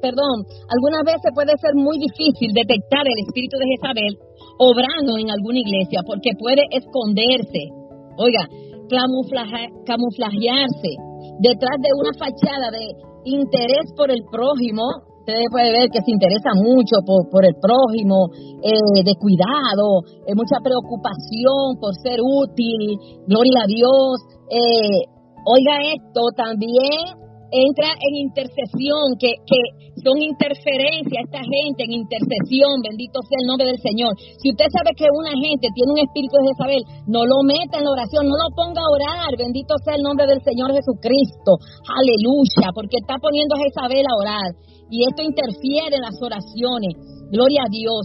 perdón, 0.00 0.44
algunas 0.68 1.04
veces 1.04 1.30
puede 1.34 1.52
ser 1.60 1.74
muy 1.74 1.98
difícil 1.98 2.52
detectar 2.52 3.04
el 3.04 3.18
espíritu 3.26 3.58
de 3.58 3.66
Jezabel 3.76 4.16
obrando 4.58 5.18
en 5.20 5.30
alguna 5.30 5.58
iglesia 5.60 6.00
porque 6.06 6.32
puede 6.38 6.64
esconderse, 6.72 7.68
oiga, 8.16 8.48
camuflajearse 8.88 10.96
detrás 11.40 11.76
de 11.80 11.92
una 11.96 12.12
fachada 12.16 12.70
de 12.72 12.88
interés 13.24 13.92
por 13.96 14.10
el 14.10 14.20
prójimo. 14.30 14.84
Usted 15.30 15.46
puede 15.50 15.70
ver 15.70 15.90
que 15.90 16.02
se 16.02 16.10
interesa 16.10 16.50
mucho 16.58 17.06
por, 17.06 17.44
el 17.44 17.54
prójimo, 17.62 18.34
eh, 18.66 19.02
de 19.04 19.14
cuidado, 19.14 20.02
eh, 20.26 20.34
mucha 20.34 20.58
preocupación 20.58 21.78
por 21.78 21.94
ser 22.02 22.18
útil, 22.18 22.98
gloria 23.28 23.62
a 23.62 23.66
Dios, 23.66 24.18
eh, 24.50 25.06
Oiga 25.46 25.80
esto, 25.96 26.20
también 26.36 27.16
entra 27.50 27.88
en 27.96 28.28
intercesión, 28.28 29.16
que, 29.18 29.32
que 29.46 29.60
son 30.02 30.16
interferencias 30.20 31.24
esta 31.24 31.42
gente 31.44 31.84
en 31.84 32.04
intercesión, 32.04 32.80
bendito 32.82 33.20
sea 33.24 33.38
el 33.40 33.48
nombre 33.48 33.66
del 33.68 33.80
Señor. 33.80 34.12
Si 34.40 34.50
usted 34.50 34.68
sabe 34.72 34.92
que 34.96 35.06
una 35.08 35.32
gente 35.36 35.68
tiene 35.72 35.92
un 35.92 36.02
espíritu 36.02 36.34
de 36.40 36.48
Jezabel, 36.52 36.82
no 37.06 37.24
lo 37.24 37.44
meta 37.44 37.78
en 37.78 37.84
la 37.84 37.94
oración, 37.94 38.26
no 38.28 38.36
lo 38.36 38.48
ponga 38.56 38.82
a 38.82 38.92
orar, 38.92 39.30
bendito 39.36 39.76
sea 39.84 39.94
el 39.96 40.02
nombre 40.02 40.26
del 40.26 40.40
Señor 40.42 40.72
Jesucristo, 40.72 41.60
aleluya, 41.86 42.72
porque 42.74 42.98
está 43.00 43.16
poniendo 43.20 43.56
a 43.56 43.62
Jezabel 43.64 44.06
a 44.06 44.18
orar 44.18 44.50
y 44.90 45.06
esto 45.06 45.22
interfiere 45.22 45.96
en 45.96 46.02
las 46.02 46.18
oraciones, 46.20 46.92
gloria 47.30 47.62
a 47.62 47.70
Dios. 47.70 48.04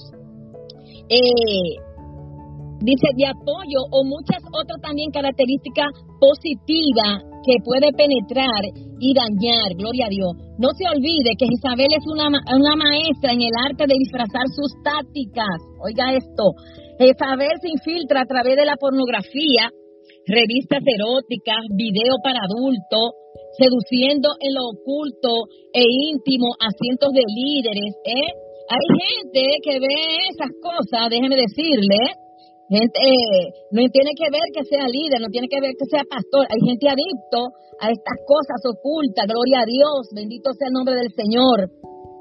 Eh, 1.10 1.82
dice 2.82 3.08
de 3.18 3.25
apoyo 3.25 3.80
o 3.92 4.04
muchas 4.06 4.42
otras 4.54 4.80
también 4.82 5.10
características 5.10 5.90
positivas 6.20 7.35
que 7.46 7.62
puede 7.64 7.94
penetrar 7.94 8.62
y 9.00 9.14
dañar, 9.14 9.70
gloria 9.78 10.08
a 10.08 10.14
Dios. 10.14 10.34
No 10.58 10.74
se 10.74 10.90
olvide 10.90 11.38
que 11.38 11.46
Isabel 11.46 11.94
es 11.94 12.06
una, 12.10 12.28
una 12.34 12.75
maestra 12.75 13.32
en 13.34 13.42
el 13.42 13.54
arte 13.70 13.86
de 13.86 14.02
disfrazar 14.02 14.50
sus 14.50 14.74
tácticas. 14.82 15.62
Oiga 15.78 16.18
esto, 16.18 16.58
Isabel 17.00 17.54
se 17.62 17.70
infiltra 17.70 18.22
a 18.22 18.30
través 18.30 18.56
de 18.56 18.66
la 18.66 18.78
pornografía, 18.78 19.70
revistas 20.25 20.82
eróticas, 20.82 21.62
video 21.75 22.18
para 22.24 22.42
adultos, 22.42 23.14
seduciendo 23.60 24.30
en 24.40 24.52
lo 24.56 24.74
oculto 24.74 25.52
e 25.74 25.84
íntimo 26.10 26.56
a 26.60 26.72
cientos 26.72 27.12
de 27.14 27.24
líderes. 27.28 27.94
¿eh? 28.10 28.30
Hay 28.74 28.86
gente 28.98 29.44
que 29.62 29.80
ve 29.80 29.98
esas 30.34 30.52
cosas, 30.64 31.10
déjeme 31.12 31.36
decirle, 31.36 32.25
Gente, 32.65 32.98
eh, 32.98 33.45
no 33.69 33.81
tiene 33.93 34.12
que 34.17 34.25
ver 34.34 34.48
que 34.50 34.65
sea 34.65 34.89
líder, 34.89 35.22
no 35.22 35.29
tiene 35.29 35.45
que 35.45 35.62
ver 35.62 35.77
que 35.77 35.86
sea 35.86 36.01
pastor. 36.10 36.50
Hay 36.50 36.57
gente 36.65 36.89
adicto 36.89 37.53
a 37.77 37.93
estas 37.93 38.17
cosas 38.25 38.60
ocultas. 38.65 39.29
Gloria 39.29 39.62
a 39.62 39.69
Dios, 39.69 40.10
bendito 40.17 40.50
sea 40.57 40.74
el 40.74 40.74
nombre 40.74 40.98
del 40.98 41.13
Señor. 41.13 41.69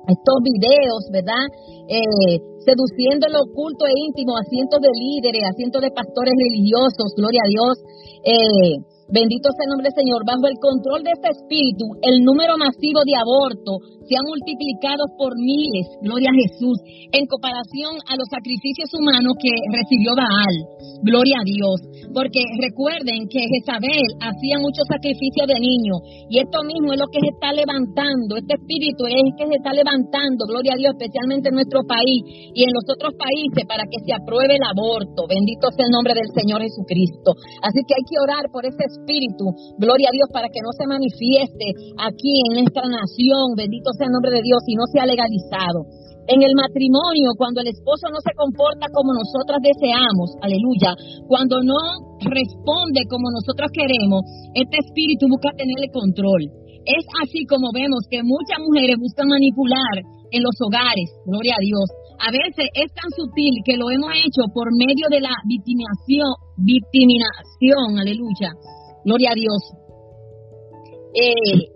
Estos 0.05 0.39
videos, 0.45 1.09
¿verdad? 1.09 1.49
Eh, 1.89 2.37
seduciendo 2.61 3.25
lo 3.33 3.41
oculto 3.49 3.89
e 3.89 3.97
íntimo 3.97 4.37
a 4.37 4.45
cientos 4.45 4.85
de 4.85 4.93
líderes, 4.93 5.49
a 5.49 5.57
cientos 5.57 5.81
de 5.81 5.97
pastores 5.97 6.37
religiosos. 6.37 7.17
Gloria 7.17 7.41
a 7.41 7.49
Dios. 7.49 7.75
Eh, 8.21 8.94
Bendito 9.15 9.47
sea 9.55 9.63
el 9.63 9.71
nombre 9.71 9.87
del 9.87 10.01
Señor. 10.03 10.27
Bajo 10.27 10.43
el 10.51 10.59
control 10.59 11.07
de 11.07 11.15
este 11.15 11.31
espíritu, 11.31 11.87
el 12.03 12.27
número 12.27 12.59
masivo 12.59 12.99
de 13.07 13.15
abortos 13.15 13.79
se 14.11 14.19
ha 14.19 14.27
multiplicado 14.27 15.07
por 15.15 15.33
miles, 15.39 15.87
gloria 16.03 16.35
a 16.35 16.41
Jesús, 16.43 16.77
en 17.15 17.25
comparación 17.31 17.95
a 18.11 18.19
los 18.19 18.27
sacrificios 18.27 18.91
humanos 18.91 19.39
que 19.39 19.55
recibió 19.71 20.19
Baal. 20.19 20.57
Gloria 21.07 21.39
a 21.41 21.47
Dios. 21.47 21.79
Porque 22.11 22.43
recuerden 22.59 23.31
que 23.31 23.47
Jezabel 23.55 24.09
hacía 24.19 24.59
muchos 24.59 24.83
sacrificios 24.91 25.47
de 25.47 25.63
niños 25.63 25.99
y 26.27 26.43
esto 26.43 26.63
mismo 26.67 26.91
es 26.95 26.99
lo 26.99 27.09
que 27.15 27.23
se 27.23 27.31
está 27.31 27.55
levantando. 27.55 28.35
Este 28.35 28.59
espíritu 28.59 29.07
es 29.07 29.31
que 29.39 29.47
se 29.47 29.57
está 29.63 29.73
levantando, 29.73 30.43
gloria 30.51 30.75
a 30.75 30.81
Dios, 30.81 30.91
especialmente 30.99 31.55
en 31.55 31.57
nuestro 31.63 31.87
país 31.87 32.19
y 32.51 32.67
en 32.67 32.73
los 32.75 32.85
otros 32.91 33.15
países 33.15 33.63
para 33.71 33.87
que 33.87 34.03
se 34.03 34.11
apruebe 34.11 34.59
el 34.59 34.65
aborto. 34.65 35.31
Bendito 35.31 35.71
sea 35.71 35.87
el 35.87 35.95
nombre 35.95 36.19
del 36.19 36.29
Señor 36.35 36.67
Jesucristo. 36.67 37.39
Así 37.63 37.81
que 37.87 37.95
hay 37.95 38.05
que 38.05 38.19
orar 38.19 38.45
por 38.51 38.65
ese 38.65 38.85
espíritu, 38.85 39.04
gloria 39.79 40.09
a 40.09 40.17
Dios, 40.17 40.29
para 40.33 40.49
que 40.49 40.65
no 40.65 40.73
se 40.73 40.87
manifieste 40.87 41.67
aquí 41.99 42.33
en 42.49 42.65
nuestra 42.65 42.89
nación, 42.89 43.55
bendito 43.57 43.93
sea 43.97 44.09
el 44.09 44.15
nombre 44.17 44.33
de 44.33 44.43
Dios, 44.43 44.61
y 44.67 44.75
no 44.75 44.85
sea 44.93 45.07
legalizado. 45.07 45.87
En 46.27 46.41
el 46.41 46.57
matrimonio, 46.57 47.37
cuando 47.37 47.61
el 47.61 47.69
esposo 47.69 48.09
no 48.09 48.17
se 48.25 48.33
comporta 48.33 48.89
como 48.97 49.13
nosotras 49.13 49.61
deseamos, 49.61 50.33
aleluya, 50.41 50.97
cuando 51.29 51.61
no 51.61 52.17
responde 52.25 53.05
como 53.13 53.29
nosotros 53.29 53.69
queremos, 53.77 54.25
este 54.57 54.81
espíritu 54.81 55.29
busca 55.29 55.53
tenerle 55.53 55.93
control. 55.93 56.49
Es 56.89 57.05
así 57.21 57.45
como 57.45 57.69
vemos 57.77 58.09
que 58.09 58.25
muchas 58.25 58.57
mujeres 58.57 58.97
buscan 58.97 59.29
manipular 59.29 60.01
en 60.33 60.41
los 60.41 60.57
hogares, 60.65 61.13
gloria 61.29 61.61
a 61.61 61.65
Dios. 61.65 61.87
A 62.25 62.33
veces 62.33 62.73
es 62.73 62.89
tan 62.97 63.11
sutil 63.13 63.61
que 63.65 63.77
lo 63.77 63.93
hemos 63.93 64.13
hecho 64.17 64.49
por 64.53 64.73
medio 64.73 65.13
de 65.13 65.21
la 65.21 65.35
victimización, 65.45 66.29
victimización, 66.57 68.01
aleluya, 68.01 68.49
gloria 69.05 69.31
a 69.31 69.39
Dios. 69.39 69.61
Eh, 71.15 71.71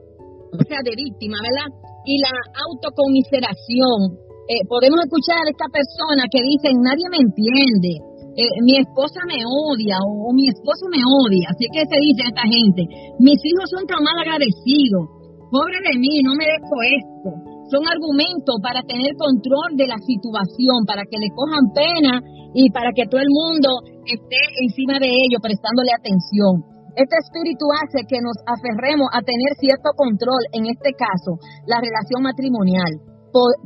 o 0.53 0.63
sea, 0.67 0.81
de 0.83 0.97
víctima, 0.97 1.37
¿verdad? 1.39 1.69
Y 2.05 2.19
la 2.19 2.33
autocomiseración. 2.67 4.27
Eh, 4.49 4.65
podemos 4.65 4.97
escuchar 5.05 5.45
a 5.45 5.53
esta 5.53 5.69
persona 5.69 6.25
que 6.33 6.41
dice, 6.41 6.73
nadie 6.81 7.05
me 7.13 7.21
entiende, 7.21 8.01
eh, 8.33 8.55
mi 8.65 8.81
esposa 8.81 9.21
me 9.29 9.45
odia 9.45 10.01
o, 10.01 10.33
mi 10.33 10.49
esposo 10.49 10.89
me 10.89 11.05
odia. 11.05 11.53
Así 11.53 11.69
que 11.69 11.85
se 11.85 11.99
dice 12.01 12.33
esta 12.33 12.49
gente, 12.49 12.87
mis 13.21 13.37
hijos 13.45 13.69
son 13.69 13.85
tan 13.85 14.01
mal 14.01 14.17
agradecidos, 14.25 15.05
pobre 15.53 15.77
de 15.85 15.99
mí, 16.01 16.25
no 16.25 16.33
me 16.33 16.49
dejo 16.49 16.77
esto. 16.81 17.29
Son 17.69 17.85
argumentos 17.85 18.57
para 18.65 18.81
tener 18.89 19.13
control 19.21 19.77
de 19.77 19.91
la 19.91 20.01
situación, 20.01 20.89
para 20.89 21.05
que 21.05 21.21
le 21.21 21.29
cojan 21.37 21.69
pena 21.77 22.15
y 22.57 22.73
para 22.73 22.89
que 22.97 23.05
todo 23.05 23.21
el 23.21 23.29
mundo 23.29 23.69
esté 24.09 24.41
encima 24.65 24.97
de 24.97 25.13
ellos 25.13 25.45
prestándole 25.45 25.93
atención. 25.93 26.78
Este 26.99 27.15
espíritu 27.23 27.63
hace 27.71 28.03
que 28.11 28.19
nos 28.19 28.35
aferremos 28.43 29.07
a 29.15 29.23
tener 29.23 29.51
cierto 29.63 29.95
control, 29.95 30.43
en 30.51 30.67
este 30.67 30.91
caso, 30.99 31.39
la 31.71 31.79
relación 31.79 32.27
matrimonial. 32.27 32.91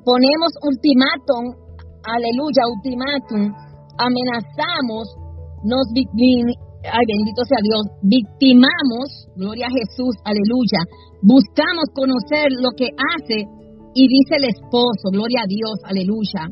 ponemos 0.05 0.53
ultimátum, 0.61 1.57
aleluya, 2.05 2.69
ultimátum 2.69 3.73
amenazamos, 3.99 5.17
nos 5.65 5.87
ay 5.95 7.05
bendito 7.07 7.45
sea 7.45 7.63
Dios, 7.63 7.83
victimamos, 8.03 9.29
gloria 9.37 9.67
a 9.67 9.77
Jesús, 9.77 10.17
aleluya, 10.25 10.81
buscamos 11.23 11.87
conocer 11.95 12.51
lo 12.59 12.71
que 12.77 12.89
hace 12.91 13.47
y 13.95 14.09
dice 14.09 14.37
el 14.37 14.45
esposo, 14.45 15.13
gloria 15.13 15.43
a 15.45 15.49
Dios, 15.49 15.77
aleluya. 15.85 16.49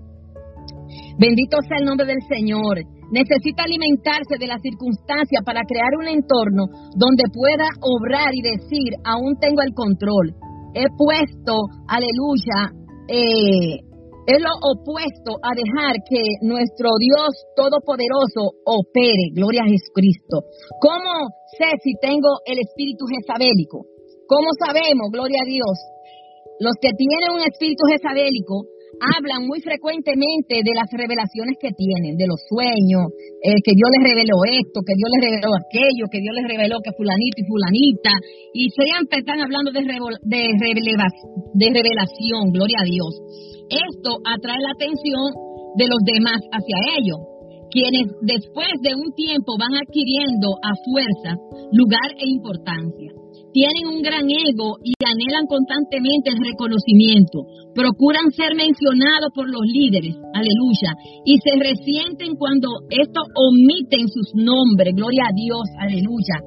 Bendito 1.19 1.59
sea 1.67 1.79
el 1.79 1.85
nombre 1.85 2.07
del 2.07 2.23
Señor. 2.29 2.79
Necesita 3.11 3.65
alimentarse 3.65 4.39
de 4.39 4.47
las 4.47 4.63
circunstancias 4.63 5.43
para 5.45 5.63
crear 5.67 5.91
un 5.99 6.09
entorno 6.09 6.67
donde 6.95 7.25
pueda 7.35 7.67
obrar 7.83 8.31
y 8.33 8.43
decir, 8.43 8.95
aún 9.05 9.35
tengo 9.41 9.63
el 9.63 9.75
control. 9.75 10.35
He 10.75 10.87
puesto, 10.97 11.67
aleluya, 11.89 12.71
eh, 13.11 13.83
es 14.31 14.39
lo 14.39 14.55
opuesto 14.63 15.43
a 15.43 15.51
dejar 15.59 15.99
que 16.07 16.23
nuestro 16.47 16.87
Dios 17.03 17.35
Todopoderoso 17.57 18.55
opere. 18.63 19.35
Gloria 19.35 19.67
a 19.67 19.73
Jesucristo. 19.73 20.47
¿Cómo 20.79 21.35
sé 21.59 21.67
si 21.83 21.99
tengo 21.99 22.39
el 22.47 22.63
espíritu 22.63 23.11
jezabélico? 23.11 23.91
¿Cómo 24.31 24.55
sabemos, 24.55 25.11
gloria 25.11 25.43
a 25.43 25.51
Dios? 25.51 25.75
Los 26.61 26.79
que 26.79 26.95
tienen 26.95 27.35
un 27.35 27.43
espíritu 27.43 27.83
jezabélico 27.91 28.71
hablan 29.01 29.49
muy 29.49 29.61
frecuentemente 29.65 30.61
de 30.61 30.75
las 30.77 30.89
revelaciones 30.93 31.57
que 31.57 31.73
tienen, 31.73 32.21
de 32.21 32.29
los 32.29 32.41
sueños, 32.53 33.09
eh, 33.41 33.57
que 33.65 33.73
Dios 33.73 33.89
les 33.97 34.05
reveló 34.05 34.37
esto, 34.45 34.85
que 34.85 34.93
Dios 34.93 35.11
les 35.17 35.23
reveló 35.25 35.51
aquello, 35.57 36.05
que 36.13 36.21
Dios 36.21 36.35
les 36.37 36.47
reveló 36.47 36.77
que 36.85 36.93
fulanito 36.93 37.37
y 37.41 37.49
fulanita, 37.49 38.13
y 38.53 38.63
siempre 38.71 39.25
están 39.25 39.41
hablando 39.41 39.73
de, 39.73 39.81
de, 39.81 40.41
de 40.53 41.67
revelación, 41.73 42.53
gloria 42.53 42.79
a 42.81 42.89
Dios. 42.89 43.13
Esto 43.73 44.21
atrae 44.29 44.61
la 44.61 44.77
atención 44.77 45.25
de 45.81 45.87
los 45.89 46.01
demás 46.05 46.41
hacia 46.53 46.79
ellos, 47.01 47.19
quienes 47.71 48.11
después 48.23 48.71
de 48.83 48.95
un 48.95 49.15
tiempo 49.15 49.57
van 49.57 49.79
adquiriendo 49.81 50.59
a 50.61 50.73
fuerza 50.85 51.41
lugar 51.73 52.11
e 52.19 52.27
importancia. 52.27 53.11
Tienen 53.53 53.91
un 53.91 54.01
gran 54.01 54.31
ego 54.31 54.79
y 54.87 54.95
anhelan 55.03 55.47
constantemente 55.51 56.31
el 56.31 56.39
reconocimiento. 56.39 57.51
Procuran 57.75 58.31
ser 58.31 58.55
mencionados 58.55 59.35
por 59.35 59.51
los 59.51 59.67
líderes, 59.67 60.15
aleluya, 60.35 60.95
y 61.27 61.35
se 61.43 61.59
resienten 61.59 62.39
cuando 62.39 62.71
estos 62.91 63.27
omiten 63.35 64.07
sus 64.07 64.31
nombres, 64.39 64.95
gloria 64.95 65.27
a 65.27 65.35
Dios, 65.35 65.67
aleluya. 65.83 66.39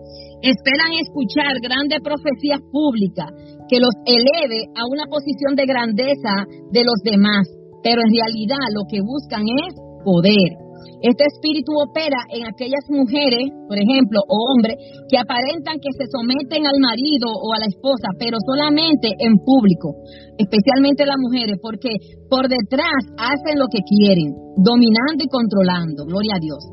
Esperan 0.43 0.95
escuchar 0.95 1.59
grandes 1.59 1.99
profecías 1.99 2.63
públicas 2.71 3.31
que 3.67 3.79
los 3.83 3.95
eleve 4.07 4.71
a 4.75 4.87
una 4.87 5.03
posición 5.07 5.55
de 5.55 5.67
grandeza 5.67 6.47
de 6.71 6.83
los 6.83 6.99
demás, 7.03 7.47
pero 7.83 7.99
en 7.99 8.11
realidad 8.11 8.63
lo 8.71 8.87
que 8.87 9.03
buscan 9.03 9.43
es 9.43 9.75
poder. 10.03 10.62
Este 11.03 11.27
espíritu 11.27 11.75
opera 11.75 12.15
en 12.31 12.47
aquellas 12.47 12.87
mujeres, 12.87 13.51
por 13.67 13.75
ejemplo, 13.75 14.23
o 14.23 14.35
hombres, 14.55 14.79
que 15.11 15.19
aparentan 15.19 15.75
que 15.83 15.91
se 15.99 16.07
someten 16.07 16.63
al 16.63 16.79
marido 16.79 17.27
o 17.27 17.51
a 17.51 17.59
la 17.59 17.67
esposa, 17.67 18.07
pero 18.15 18.39
solamente 18.39 19.11
en 19.19 19.35
público, 19.43 19.99
especialmente 20.39 21.03
las 21.03 21.19
mujeres, 21.19 21.59
porque 21.59 21.91
por 22.31 22.47
detrás 22.47 23.03
hacen 23.19 23.59
lo 23.59 23.67
que 23.67 23.83
quieren, 23.83 24.31
dominando 24.63 25.19
y 25.19 25.27
controlando. 25.27 26.07
Gloria 26.07 26.39
a 26.39 26.43
Dios. 26.43 26.63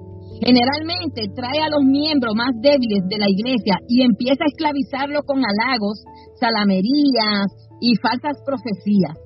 Generalmente 0.46 1.26
trae 1.34 1.58
a 1.66 1.68
los 1.74 1.82
miembros 1.82 2.30
más 2.38 2.54
débiles 2.62 3.02
de 3.10 3.18
la 3.18 3.26
iglesia 3.26 3.82
y 3.90 4.06
empieza 4.06 4.46
a 4.46 4.52
esclavizarlo 4.54 5.26
con 5.26 5.42
halagos, 5.42 6.06
salamerías 6.38 7.50
y 7.82 7.98
falsas 7.98 8.38
profecías. 8.46 9.18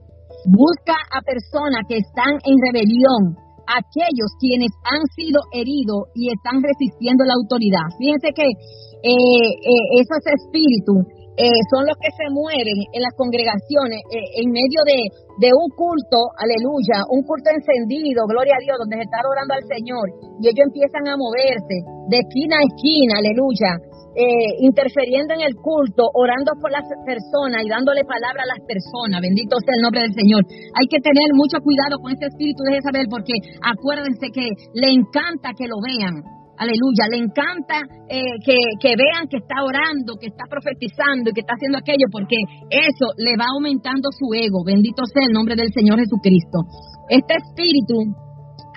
Busca 0.48 0.96
a 1.12 1.20
personas 1.20 1.84
que 1.92 2.00
están 2.00 2.40
en 2.40 2.56
rebelión, 2.72 3.43
aquellos 3.66 4.30
quienes 4.40 4.70
han 4.84 5.02
sido 5.16 5.40
heridos 5.52 6.10
y 6.14 6.32
están 6.32 6.62
resistiendo 6.62 7.24
la 7.24 7.34
autoridad. 7.34 7.86
Fíjense 7.98 8.32
que 8.34 8.46
eh, 8.46 9.48
eh, 9.60 9.86
esos 10.00 10.22
espíritus 10.24 11.24
eh, 11.34 11.50
son 11.66 11.82
los 11.82 11.98
que 11.98 12.14
se 12.14 12.30
mueren 12.30 12.78
en 12.94 13.02
las 13.02 13.10
congregaciones 13.18 14.06
eh, 14.06 14.38
en 14.38 14.54
medio 14.54 14.86
de, 14.86 14.98
de, 15.42 15.50
un 15.50 15.66
culto, 15.74 16.30
aleluya, 16.38 17.02
un 17.10 17.26
culto 17.26 17.50
encendido, 17.50 18.22
gloria 18.30 18.54
a 18.54 18.62
Dios, 18.62 18.78
donde 18.78 19.02
se 19.02 19.06
está 19.10 19.18
adorando 19.18 19.58
al 19.58 19.66
Señor 19.66 20.06
y 20.38 20.46
ellos 20.46 20.70
empiezan 20.70 21.10
a 21.10 21.18
moverse 21.18 21.76
de 22.06 22.22
esquina 22.22 22.54
a 22.54 22.66
esquina, 22.70 23.18
aleluya, 23.18 23.70
eh, 24.14 24.62
interfiriendo 24.62 25.34
en 25.34 25.42
el 25.42 25.54
culto, 25.58 26.06
orando 26.14 26.54
por 26.62 26.70
las 26.70 26.86
personas 27.02 27.66
y 27.66 27.68
dándole 27.68 28.06
palabra 28.06 28.46
a 28.46 28.52
las 28.54 28.62
personas. 28.62 29.18
Bendito 29.18 29.58
sea 29.58 29.74
el 29.74 29.82
nombre 29.82 30.06
del 30.06 30.14
Señor. 30.14 30.46
Hay 30.78 30.86
que 30.86 31.02
tener 31.02 31.34
mucho 31.34 31.58
cuidado 31.58 31.98
con 31.98 32.14
ese 32.14 32.30
espíritu 32.30 32.62
de 32.62 32.78
Jezabel 32.78 33.10
porque 33.10 33.34
acuérdense 33.58 34.30
que 34.30 34.46
le 34.78 34.90
encanta 34.94 35.50
que 35.58 35.66
lo 35.66 35.82
vean. 35.82 36.22
Aleluya, 36.54 37.10
le 37.10 37.18
encanta 37.18 37.82
eh, 38.06 38.38
que, 38.46 38.94
vean 38.94 39.26
que 39.26 39.42
está 39.42 39.58
orando, 39.66 40.14
que 40.14 40.30
está 40.30 40.46
profetizando 40.46 41.30
y 41.30 41.34
que 41.34 41.42
está 41.42 41.58
haciendo 41.58 41.82
aquello, 41.82 42.06
porque 42.14 42.38
eso 42.70 43.10
le 43.18 43.34
va 43.34 43.50
aumentando 43.50 44.14
su 44.14 44.30
ego. 44.30 44.62
Bendito 44.62 45.02
sea 45.10 45.26
el 45.26 45.34
nombre 45.34 45.58
del 45.58 45.74
Señor 45.74 45.98
Jesucristo. 45.98 46.62
Este 47.10 47.34
espíritu 47.34 47.98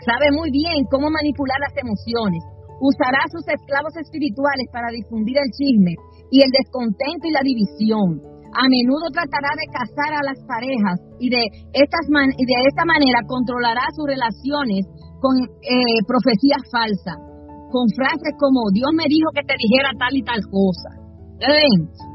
sabe 0.02 0.34
muy 0.34 0.50
bien 0.50 0.90
cómo 0.90 1.14
manipular 1.14 1.62
las 1.62 1.78
emociones. 1.78 2.57
Usará 2.80 3.22
sus 3.32 3.46
esclavos 3.48 3.94
espirituales 3.98 4.68
para 4.72 4.94
difundir 4.94 5.38
el 5.38 5.50
chisme 5.52 5.94
y 6.32 6.42
el 6.42 6.52
descontento 6.52 7.26
y 7.26 7.34
la 7.34 7.42
división. 7.42 8.22
A 8.58 8.64
menudo 8.70 9.10
tratará 9.12 9.52
de 9.54 9.68
casar 9.70 10.12
a 10.18 10.26
las 10.26 10.40
parejas 10.48 10.98
y 11.20 11.30
de, 11.30 11.44
estas 11.74 12.06
y 12.10 12.44
de 12.46 12.58
esta 12.70 12.86
manera 12.86 13.22
controlará 13.28 13.86
sus 13.94 14.08
relaciones 14.08 14.86
con 15.20 15.36
eh, 15.62 16.00
profecías 16.08 16.62
falsas 16.72 17.28
con 17.72 17.84
frases 17.92 18.34
como 18.40 18.72
Dios 18.72 18.92
me 18.96 19.08
dijo 19.08 19.28
que 19.36 19.44
te 19.44 19.56
dijera 19.60 19.92
tal 20.00 20.16
y 20.16 20.24
tal 20.24 20.42
cosa. 20.50 20.90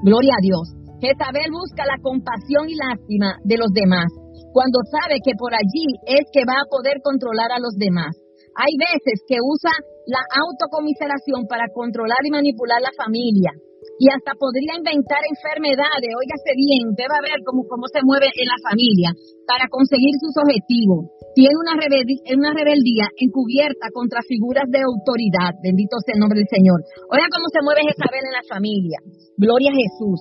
Gloria 0.03 0.35
a 0.35 0.43
Dios. 0.43 0.65
Jezabel 1.01 1.51
busca 1.51 1.85
la 1.85 1.99
compasión 2.01 2.71
y 2.71 2.75
lástima 2.79 3.37
de 3.45 3.59
los 3.59 3.71
demás 3.75 4.07
cuando 4.53 4.79
sabe 4.91 5.19
que 5.25 5.33
por 5.37 5.53
allí 5.55 5.87
es 6.07 6.25
que 6.33 6.45
va 6.45 6.61
a 6.61 6.69
poder 6.71 7.01
controlar 7.03 7.51
a 7.53 7.59
los 7.59 7.75
demás. 7.77 8.13
Hay 8.55 8.73
veces 8.77 9.25
que 9.27 9.41
usa 9.41 9.73
la 10.07 10.23
autocomiseración 10.45 11.47
para 11.49 11.69
controlar 11.73 12.21
y 12.25 12.31
manipular 12.31 12.81
la 12.81 12.93
familia, 12.97 13.53
y 13.99 14.07
hasta 14.11 14.35
podría 14.39 14.79
inventar 14.79 15.23
enfermedades, 15.27 16.11
óigase 16.11 16.53
bien, 16.55 16.95
a 16.95 17.23
ver 17.23 17.39
cómo, 17.47 17.67
cómo 17.67 17.87
se 17.91 18.03
mueve 18.03 18.31
en 18.31 18.49
la 18.49 18.59
familia 18.63 19.11
para 19.47 19.67
conseguir 19.71 20.15
sus 20.23 20.35
objetivos. 20.39 21.11
Tiene 21.35 21.55
una 21.55 21.75
rebeldía, 21.79 22.21
una 22.37 22.53
rebeldía 22.55 23.09
encubierta 23.19 23.91
contra 23.91 24.21
figuras 24.27 24.69
de 24.69 24.85
autoridad, 24.85 25.55
bendito 25.63 25.99
sea 26.05 26.15
el 26.15 26.23
nombre 26.23 26.43
del 26.43 26.51
Señor. 26.51 26.79
Oiga 27.11 27.27
cómo 27.31 27.47
se 27.51 27.63
mueve 27.65 27.89
Jezabel 27.89 28.27
en 28.27 28.37
la 28.37 28.47
familia. 28.47 28.99
Gloria 29.39 29.71
a 29.73 29.81
Jesús. 29.81 30.21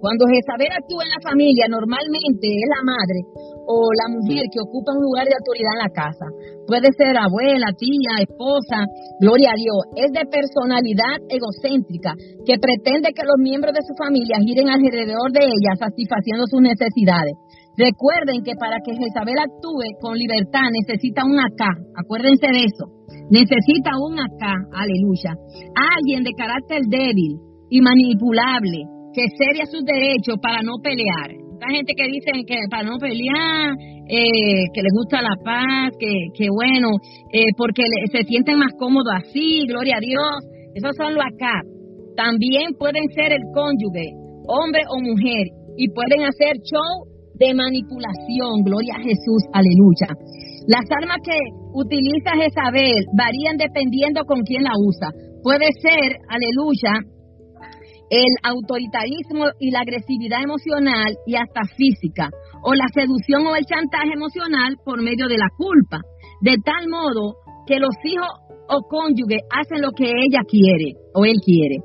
Cuando 0.00 0.24
Jezabel 0.32 0.72
actúa 0.72 1.04
en 1.04 1.12
la 1.12 1.20
familia, 1.20 1.68
normalmente 1.68 2.48
es 2.48 2.68
la 2.72 2.82
madre 2.88 3.20
o 3.68 3.76
la 3.92 4.08
mujer 4.08 4.48
que 4.48 4.64
ocupa 4.64 4.96
un 4.96 5.04
lugar 5.04 5.28
de 5.28 5.36
autoridad 5.36 5.76
en 5.76 5.84
la 5.84 5.92
casa. 5.92 6.26
Puede 6.64 6.88
ser 6.96 7.20
abuela, 7.20 7.68
tía, 7.76 8.24
esposa, 8.24 8.88
gloria 9.20 9.52
a 9.52 9.60
Dios. 9.60 9.80
Es 10.00 10.10
de 10.16 10.24
personalidad 10.24 11.20
egocéntrica 11.28 12.16
que 12.48 12.56
pretende 12.56 13.12
que 13.12 13.28
los 13.28 13.36
miembros 13.38 13.76
de 13.76 13.84
su 13.84 13.92
familia 13.92 14.40
giren 14.40 14.72
alrededor 14.72 15.28
de 15.36 15.44
ella 15.44 15.72
satisfaciendo 15.76 16.48
sus 16.48 16.64
necesidades. 16.64 17.36
Recuerden 17.76 18.42
que 18.42 18.56
para 18.56 18.80
que 18.80 18.96
Jezabel 18.96 19.38
actúe 19.38 20.00
con 20.00 20.16
libertad 20.16 20.68
necesita 20.72 21.24
un 21.24 21.38
acá. 21.38 21.70
Acuérdense 21.96 22.48
de 22.48 22.64
eso. 22.64 22.88
necesita 23.30 23.94
un 24.00 24.18
acá, 24.18 24.54
aleluya, 24.74 25.36
alguien 25.76 26.24
de 26.24 26.32
carácter 26.36 26.82
débil 26.88 27.38
y 27.70 27.80
manipulable, 27.80 28.80
que 29.14 29.22
cede 29.36 29.62
a 29.62 29.66
sus 29.66 29.84
derechos 29.84 30.36
para 30.42 30.62
no 30.62 30.76
pelear. 30.82 31.30
Esta 31.30 31.68
gente 31.76 31.92
que 31.94 32.08
dicen 32.08 32.44
que 32.46 32.56
para 32.70 32.84
no 32.84 32.96
pelear, 32.98 33.74
eh, 34.08 34.64
que 34.72 34.82
les 34.82 34.92
gusta 34.96 35.20
la 35.20 35.36
paz, 35.44 35.92
que, 35.98 36.12
que 36.34 36.48
bueno, 36.48 36.88
eh, 37.32 37.52
porque 37.56 37.82
se 38.10 38.24
sienten 38.24 38.58
más 38.58 38.72
cómodos 38.78 39.12
así, 39.14 39.66
gloria 39.66 39.96
a 39.96 40.00
Dios. 40.00 40.40
Esos 40.74 40.96
son 40.96 41.14
los 41.14 41.24
acá. 41.24 41.60
También 42.16 42.72
pueden 42.78 43.04
ser 43.14 43.32
el 43.32 43.42
cónyuge, 43.54 44.08
hombre 44.48 44.82
o 44.88 45.00
mujer, 45.00 45.46
y 45.76 45.88
pueden 45.90 46.22
hacer 46.24 46.56
show 46.64 47.10
de 47.34 47.54
manipulación, 47.54 48.62
gloria 48.64 48.94
a 48.96 49.02
Jesús, 49.02 49.42
aleluya. 49.52 50.12
Las 50.68 50.84
armas 51.00 51.18
que 51.24 51.38
utiliza 51.72 52.36
Jezabel 52.36 53.00
varían 53.16 53.56
dependiendo 53.56 54.24
con 54.24 54.42
quién 54.42 54.62
la 54.62 54.76
usa. 54.76 55.08
Puede 55.42 55.68
ser, 55.80 56.20
aleluya, 56.28 57.00
el 58.10 58.32
autoritarismo 58.42 59.46
y 59.60 59.70
la 59.70 59.80
agresividad 59.80 60.42
emocional 60.42 61.14
y 61.26 61.36
hasta 61.36 61.62
física, 61.76 62.28
o 62.62 62.74
la 62.74 62.86
seducción 62.92 63.46
o 63.46 63.54
el 63.54 63.64
chantaje 63.64 64.12
emocional 64.12 64.76
por 64.84 65.00
medio 65.00 65.28
de 65.28 65.38
la 65.38 65.48
culpa, 65.56 66.00
de 66.42 66.56
tal 66.64 66.88
modo 66.88 67.36
que 67.66 67.78
los 67.78 67.94
hijos 68.04 68.28
o 68.68 68.82
cónyuges 68.88 69.42
hacen 69.50 69.82
lo 69.82 69.90
que 69.92 70.10
ella 70.10 70.42
quiere 70.46 70.98
o 71.14 71.24
él 71.24 71.36
quiere. 71.44 71.76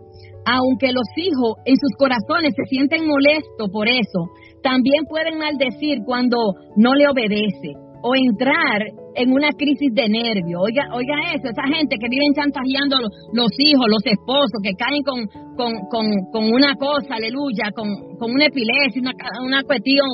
Aunque 0.45 0.91
los 0.91 1.07
hijos 1.17 1.57
en 1.65 1.75
sus 1.75 1.93
corazones 1.97 2.53
se 2.55 2.65
sienten 2.69 3.07
molestos 3.07 3.69
por 3.71 3.87
eso, 3.87 4.29
también 4.61 5.05
pueden 5.09 5.37
maldecir 5.37 5.99
cuando 6.05 6.37
no 6.75 6.93
le 6.93 7.07
obedece 7.07 7.73
o 8.03 8.15
entrar 8.15 8.81
en 9.15 9.31
una 9.31 9.49
crisis 9.51 9.91
de 9.93 10.07
nervio. 10.09 10.59
Oiga, 10.61 10.83
oiga 10.93 11.15
eso, 11.33 11.47
esa 11.47 11.67
gente 11.71 11.95
que 11.97 12.09
viven 12.09 12.33
chantajeando 12.35 12.97
los, 13.33 13.51
hijos, 13.57 13.87
los 13.87 14.05
esposos, 14.05 14.59
que 14.61 14.75
caen 14.75 15.03
con, 15.03 15.25
con, 15.55 16.43
una 16.51 16.75
cosa, 16.75 17.15
aleluya, 17.15 17.71
con, 17.73 17.87
una 18.19 18.45
epilepsia, 18.45 19.01
una, 19.01 19.13
una 19.41 19.63
cuestión. 19.63 20.07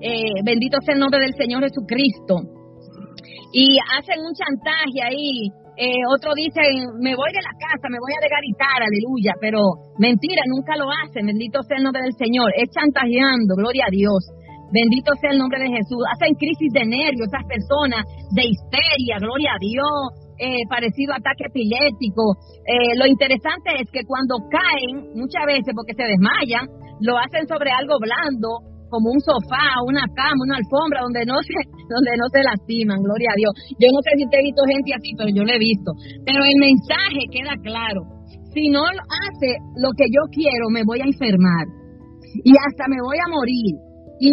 Eh, 0.00 0.40
bendito 0.44 0.78
sea 0.82 0.94
el 0.94 1.00
nombre 1.00 1.20
del 1.20 1.34
Señor 1.34 1.62
Jesucristo. 1.62 2.56
Y 3.52 3.76
hacen 3.96 4.20
un 4.20 4.32
chantaje 4.34 5.00
ahí. 5.04 5.48
Eh, 5.76 6.00
otro 6.08 6.32
dice, 6.34 6.60
me 7.04 7.14
voy 7.14 7.28
de 7.36 7.44
la 7.44 7.52
casa, 7.60 7.92
me 7.92 8.00
voy 8.00 8.12
a 8.16 8.24
degaritar, 8.24 8.80
aleluya. 8.80 9.32
Pero 9.40 9.60
mentira, 9.98 10.42
nunca 10.48 10.76
lo 10.76 10.88
hacen. 10.88 11.26
Bendito 11.26 11.62
sea 11.62 11.76
el 11.76 11.84
nombre 11.84 12.02
del 12.02 12.16
Señor. 12.16 12.52
Es 12.56 12.72
chantajeando, 12.72 13.54
gloria 13.56 13.84
a 13.86 13.92
Dios. 13.92 14.24
Bendito 14.72 15.14
sea 15.20 15.30
el 15.30 15.38
nombre 15.38 15.62
de 15.62 15.70
Jesús. 15.70 16.02
Hacen 16.10 16.34
crisis 16.34 16.70
de 16.74 16.84
nervios 16.86 17.30
esas 17.30 17.46
personas, 17.46 18.02
de 18.34 18.44
histeria, 18.50 19.22
gloria 19.22 19.54
a 19.54 19.62
Dios, 19.62 20.26
eh, 20.38 20.66
parecido 20.68 21.14
a 21.14 21.22
ataque 21.22 21.46
epiléptico. 21.46 22.34
Eh, 22.66 22.98
lo 22.98 23.06
interesante 23.06 23.78
es 23.78 23.86
que 23.90 24.02
cuando 24.04 24.36
caen, 24.50 25.14
muchas 25.14 25.46
veces 25.46 25.70
porque 25.70 25.94
se 25.94 26.10
desmayan, 26.10 26.66
lo 27.00 27.14
hacen 27.18 27.46
sobre 27.46 27.70
algo 27.70 27.96
blando, 28.02 28.76
como 28.90 29.10
un 29.10 29.20
sofá, 29.20 29.82
una 29.86 30.04
cama, 30.14 30.46
una 30.46 30.58
alfombra, 30.58 31.02
donde 31.02 31.26
no 31.26 31.38
se, 31.42 31.54
donde 31.94 32.12
no 32.18 32.26
se 32.32 32.42
lastiman, 32.42 33.02
gloria 33.02 33.30
a 33.30 33.38
Dios. 33.38 33.52
Yo 33.78 33.88
no 33.94 34.00
sé 34.02 34.10
si 34.18 34.24
te 34.26 34.40
he 34.40 34.46
visto 34.50 34.62
gente 34.66 34.90
así, 34.94 35.10
pero 35.14 35.30
yo 35.30 35.42
lo 35.46 35.52
he 35.52 35.62
visto. 35.62 35.90
Pero 36.26 36.42
el 36.42 36.58
mensaje 36.58 37.22
queda 37.30 37.54
claro. 37.62 38.02
Si 38.50 38.68
no 38.72 38.82
hace 38.82 39.50
lo 39.78 39.92
que 39.94 40.08
yo 40.08 40.22
quiero, 40.32 40.72
me 40.72 40.82
voy 40.82 41.00
a 41.00 41.08
enfermar. 41.08 41.66
Y 42.44 42.52
hasta 42.52 42.88
me 42.88 43.00
voy 43.00 43.16
a 43.20 43.28
morir 43.28 43.86
y, 44.20 44.30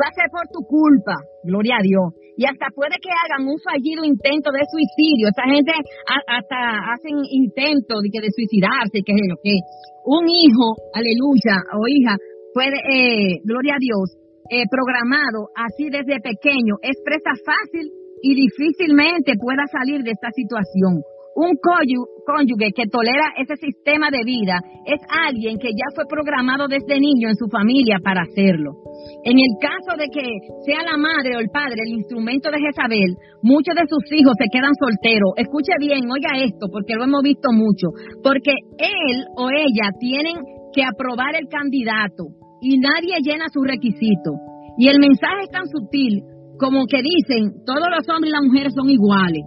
va 0.00 0.08
a 0.08 0.16
ser 0.16 0.28
por 0.30 0.46
tu 0.48 0.64
culpa, 0.66 1.16
gloria 1.44 1.76
a 1.78 1.82
Dios. 1.82 2.14
Y 2.36 2.44
hasta 2.44 2.68
puede 2.74 3.00
que 3.00 3.08
hagan 3.08 3.48
un 3.48 3.56
fallido 3.60 4.04
intento 4.04 4.52
de 4.52 4.60
suicidio. 4.68 5.32
Esa 5.32 5.48
gente 5.48 5.72
hasta 6.04 6.92
hacen 6.92 7.16
intentos 7.24 8.04
de, 8.04 8.12
de 8.12 8.28
suicidarse, 8.28 9.00
que 9.00 9.12
es 9.12 9.20
que 9.40 9.56
un 10.04 10.28
hijo, 10.28 10.76
aleluya, 10.92 11.64
o 11.74 11.88
hija, 11.88 12.16
puede, 12.52 12.76
eh, 12.76 13.40
gloria 13.44 13.74
a 13.74 13.80
Dios, 13.80 14.16
eh, 14.48 14.64
programado 14.70 15.50
así 15.56 15.90
desde 15.90 16.20
pequeño, 16.20 16.78
es 16.82 16.96
presa 17.02 17.34
fácil 17.44 17.90
y 18.22 18.34
difícilmente 18.34 19.34
pueda 19.40 19.66
salir 19.66 20.02
de 20.02 20.12
esta 20.12 20.30
situación. 20.30 21.02
Un 21.36 21.52
cónyuge 21.60 22.72
que 22.72 22.88
tolera 22.88 23.36
ese 23.36 23.60
sistema 23.60 24.08
de 24.08 24.24
vida 24.24 24.56
es 24.88 24.96
alguien 25.04 25.60
que 25.60 25.68
ya 25.68 25.84
fue 25.94 26.08
programado 26.08 26.64
desde 26.64 26.96
niño 26.96 27.28
en 27.28 27.36
su 27.36 27.44
familia 27.52 28.00
para 28.00 28.24
hacerlo. 28.24 28.80
En 29.20 29.36
el 29.36 29.52
caso 29.60 30.00
de 30.00 30.08
que 30.08 30.24
sea 30.64 30.80
la 30.80 30.96
madre 30.96 31.36
o 31.36 31.40
el 31.44 31.52
padre 31.52 31.76
el 31.84 32.00
instrumento 32.00 32.48
de 32.48 32.64
Jezabel, 32.64 33.20
muchos 33.44 33.76
de 33.76 33.84
sus 33.84 34.00
hijos 34.16 34.32
se 34.40 34.48
quedan 34.48 34.72
solteros. 34.80 35.36
Escuche 35.36 35.76
bien, 35.76 36.08
oiga 36.08 36.40
esto, 36.40 36.72
porque 36.72 36.96
lo 36.96 37.04
hemos 37.04 37.20
visto 37.20 37.52
mucho. 37.52 37.92
Porque 38.24 38.56
él 38.80 39.28
o 39.36 39.52
ella 39.52 39.92
tienen 40.00 40.40
que 40.72 40.88
aprobar 40.88 41.36
el 41.36 41.52
candidato 41.52 42.32
y 42.64 42.80
nadie 42.80 43.20
llena 43.20 43.52
sus 43.52 43.68
requisitos. 43.68 44.40
Y 44.80 44.88
el 44.88 45.04
mensaje 45.04 45.44
es 45.44 45.52
tan 45.52 45.68
sutil 45.68 46.24
como 46.56 46.88
que 46.88 47.04
dicen, 47.04 47.60
todos 47.68 47.92
los 47.92 48.08
hombres 48.08 48.32
y 48.32 48.36
las 48.40 48.44
mujeres 48.48 48.72
son 48.72 48.88
iguales. 48.88 49.44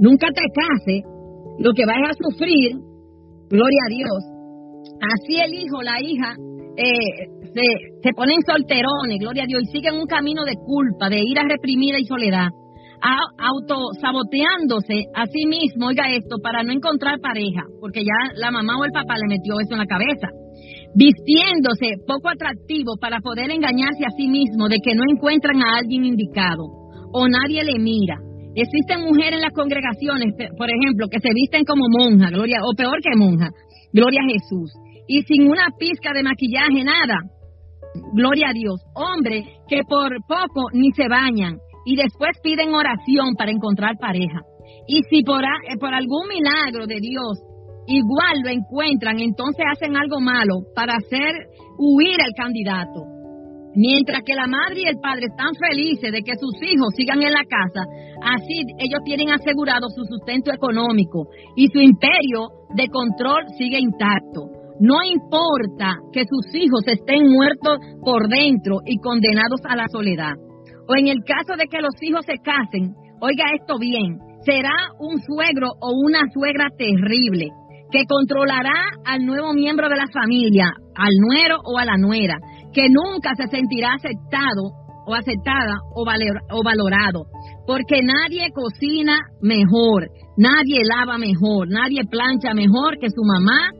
Nunca 0.00 0.28
te 0.32 0.40
cases 0.48 1.15
lo 1.58 1.72
que 1.72 1.86
vas 1.86 2.10
a 2.10 2.14
sufrir, 2.14 2.76
gloria 3.48 3.82
a 3.86 3.90
Dios, 3.90 4.20
así 5.00 5.40
el 5.40 5.54
hijo, 5.54 5.82
la 5.82 6.00
hija, 6.00 6.34
eh, 6.76 7.28
se, 7.54 7.66
se 8.02 8.10
ponen 8.14 8.38
solterones, 8.46 9.18
gloria 9.18 9.44
a 9.44 9.46
Dios, 9.46 9.62
y 9.64 9.72
siguen 9.72 9.94
un 9.94 10.06
camino 10.06 10.44
de 10.44 10.54
culpa, 10.54 11.08
de 11.08 11.22
ira 11.24 11.42
reprimida 11.48 11.98
y 11.98 12.04
soledad, 12.04 12.48
autosaboteándose 13.38 15.04
a 15.14 15.26
sí 15.26 15.46
mismo, 15.46 15.88
oiga 15.88 16.10
esto, 16.12 16.36
para 16.42 16.62
no 16.62 16.72
encontrar 16.72 17.20
pareja, 17.20 17.62
porque 17.80 18.00
ya 18.00 18.32
la 18.36 18.50
mamá 18.50 18.78
o 18.78 18.84
el 18.84 18.92
papá 18.92 19.16
le 19.16 19.28
metió 19.28 19.54
eso 19.60 19.72
en 19.72 19.78
la 19.78 19.86
cabeza, 19.86 20.28
vistiéndose 20.94 21.96
poco 22.06 22.28
atractivo 22.28 22.96
para 23.00 23.20
poder 23.20 23.50
engañarse 23.50 24.04
a 24.04 24.16
sí 24.16 24.28
mismo 24.28 24.68
de 24.68 24.78
que 24.82 24.94
no 24.94 25.02
encuentran 25.08 25.62
a 25.62 25.78
alguien 25.78 26.04
indicado 26.04 26.64
o 27.12 27.28
nadie 27.28 27.64
le 27.64 27.78
mira 27.78 28.16
Existen 28.56 29.04
mujeres 29.04 29.34
en 29.34 29.42
las 29.42 29.52
congregaciones, 29.52 30.32
por 30.56 30.68
ejemplo, 30.70 31.08
que 31.08 31.20
se 31.20 31.28
visten 31.34 31.64
como 31.64 31.84
monja, 31.92 32.30
gloria, 32.30 32.58
o 32.64 32.74
peor 32.74 32.98
que 33.02 33.14
monja, 33.14 33.50
gloria 33.92 34.20
a 34.24 34.32
Jesús, 34.32 34.72
y 35.06 35.20
sin 35.28 35.50
una 35.50 35.68
pizca 35.78 36.14
de 36.14 36.22
maquillaje, 36.22 36.82
nada, 36.82 37.20
gloria 38.14 38.48
a 38.48 38.52
Dios. 38.52 38.80
Hombres 38.94 39.44
que 39.68 39.82
por 39.86 40.10
poco 40.26 40.70
ni 40.72 40.90
se 40.92 41.06
bañan 41.06 41.58
y 41.84 41.96
después 41.96 42.32
piden 42.42 42.74
oración 42.74 43.34
para 43.36 43.52
encontrar 43.52 43.96
pareja. 44.00 44.40
Y 44.88 45.02
si 45.10 45.22
por, 45.22 45.44
eh, 45.44 45.76
por 45.78 45.92
algún 45.92 46.26
milagro 46.28 46.86
de 46.86 46.98
Dios 47.00 47.38
igual 47.86 48.40
lo 48.42 48.50
encuentran, 48.50 49.20
entonces 49.20 49.64
hacen 49.70 49.96
algo 49.96 50.18
malo 50.20 50.64
para 50.74 50.94
hacer 50.94 51.32
huir 51.78 52.20
al 52.20 52.32
candidato. 52.36 53.15
Mientras 53.76 54.22
que 54.24 54.34
la 54.34 54.46
madre 54.46 54.80
y 54.80 54.88
el 54.88 54.96
padre 54.96 55.26
están 55.28 55.52
felices 55.52 56.10
de 56.10 56.22
que 56.24 56.32
sus 56.40 56.56
hijos 56.64 56.96
sigan 56.96 57.20
en 57.20 57.30
la 57.30 57.44
casa, 57.44 57.84
así 58.24 58.64
ellos 58.78 59.04
tienen 59.04 59.28
asegurado 59.28 59.86
su 59.92 60.02
sustento 60.08 60.50
económico 60.50 61.28
y 61.56 61.68
su 61.68 61.80
imperio 61.80 62.48
de 62.74 62.88
control 62.88 63.44
sigue 63.58 63.78
intacto. 63.78 64.48
No 64.80 65.04
importa 65.04 66.00
que 66.10 66.24
sus 66.24 66.54
hijos 66.54 66.88
estén 66.88 67.28
muertos 67.28 67.76
por 68.00 68.28
dentro 68.28 68.80
y 68.86 68.96
condenados 68.96 69.60
a 69.68 69.76
la 69.76 69.88
soledad. 69.92 70.32
O 70.88 70.96
en 70.96 71.08
el 71.08 71.20
caso 71.20 71.52
de 71.58 71.68
que 71.68 71.82
los 71.82 71.92
hijos 72.00 72.24
se 72.24 72.38
casen, 72.40 72.94
oiga 73.20 73.44
esto 73.60 73.78
bien, 73.78 74.16
será 74.46 74.72
un 74.98 75.20
suegro 75.20 75.68
o 75.82 75.92
una 76.00 76.20
suegra 76.32 76.68
terrible 76.78 77.48
que 77.92 78.04
controlará 78.08 78.88
al 79.04 79.26
nuevo 79.26 79.52
miembro 79.52 79.90
de 79.90 79.96
la 79.96 80.08
familia, 80.08 80.72
al 80.94 81.12
nuero 81.28 81.58
o 81.64 81.78
a 81.78 81.84
la 81.84 81.96
nuera 81.98 82.38
que 82.76 82.90
nunca 82.90 83.32
se 83.34 83.48
sentirá 83.48 83.94
aceptado 83.96 84.68
o 85.06 85.14
aceptada 85.14 85.80
o, 85.94 86.02
o 86.02 86.62
valorado, 86.62 87.24
porque 87.66 88.02
nadie 88.02 88.50
cocina 88.52 89.16
mejor, 89.40 90.10
nadie 90.36 90.84
lava 90.84 91.16
mejor, 91.16 91.68
nadie 91.70 92.04
plancha 92.04 92.52
mejor 92.52 92.98
que 93.00 93.08
su 93.08 93.22
mamá 93.24 93.70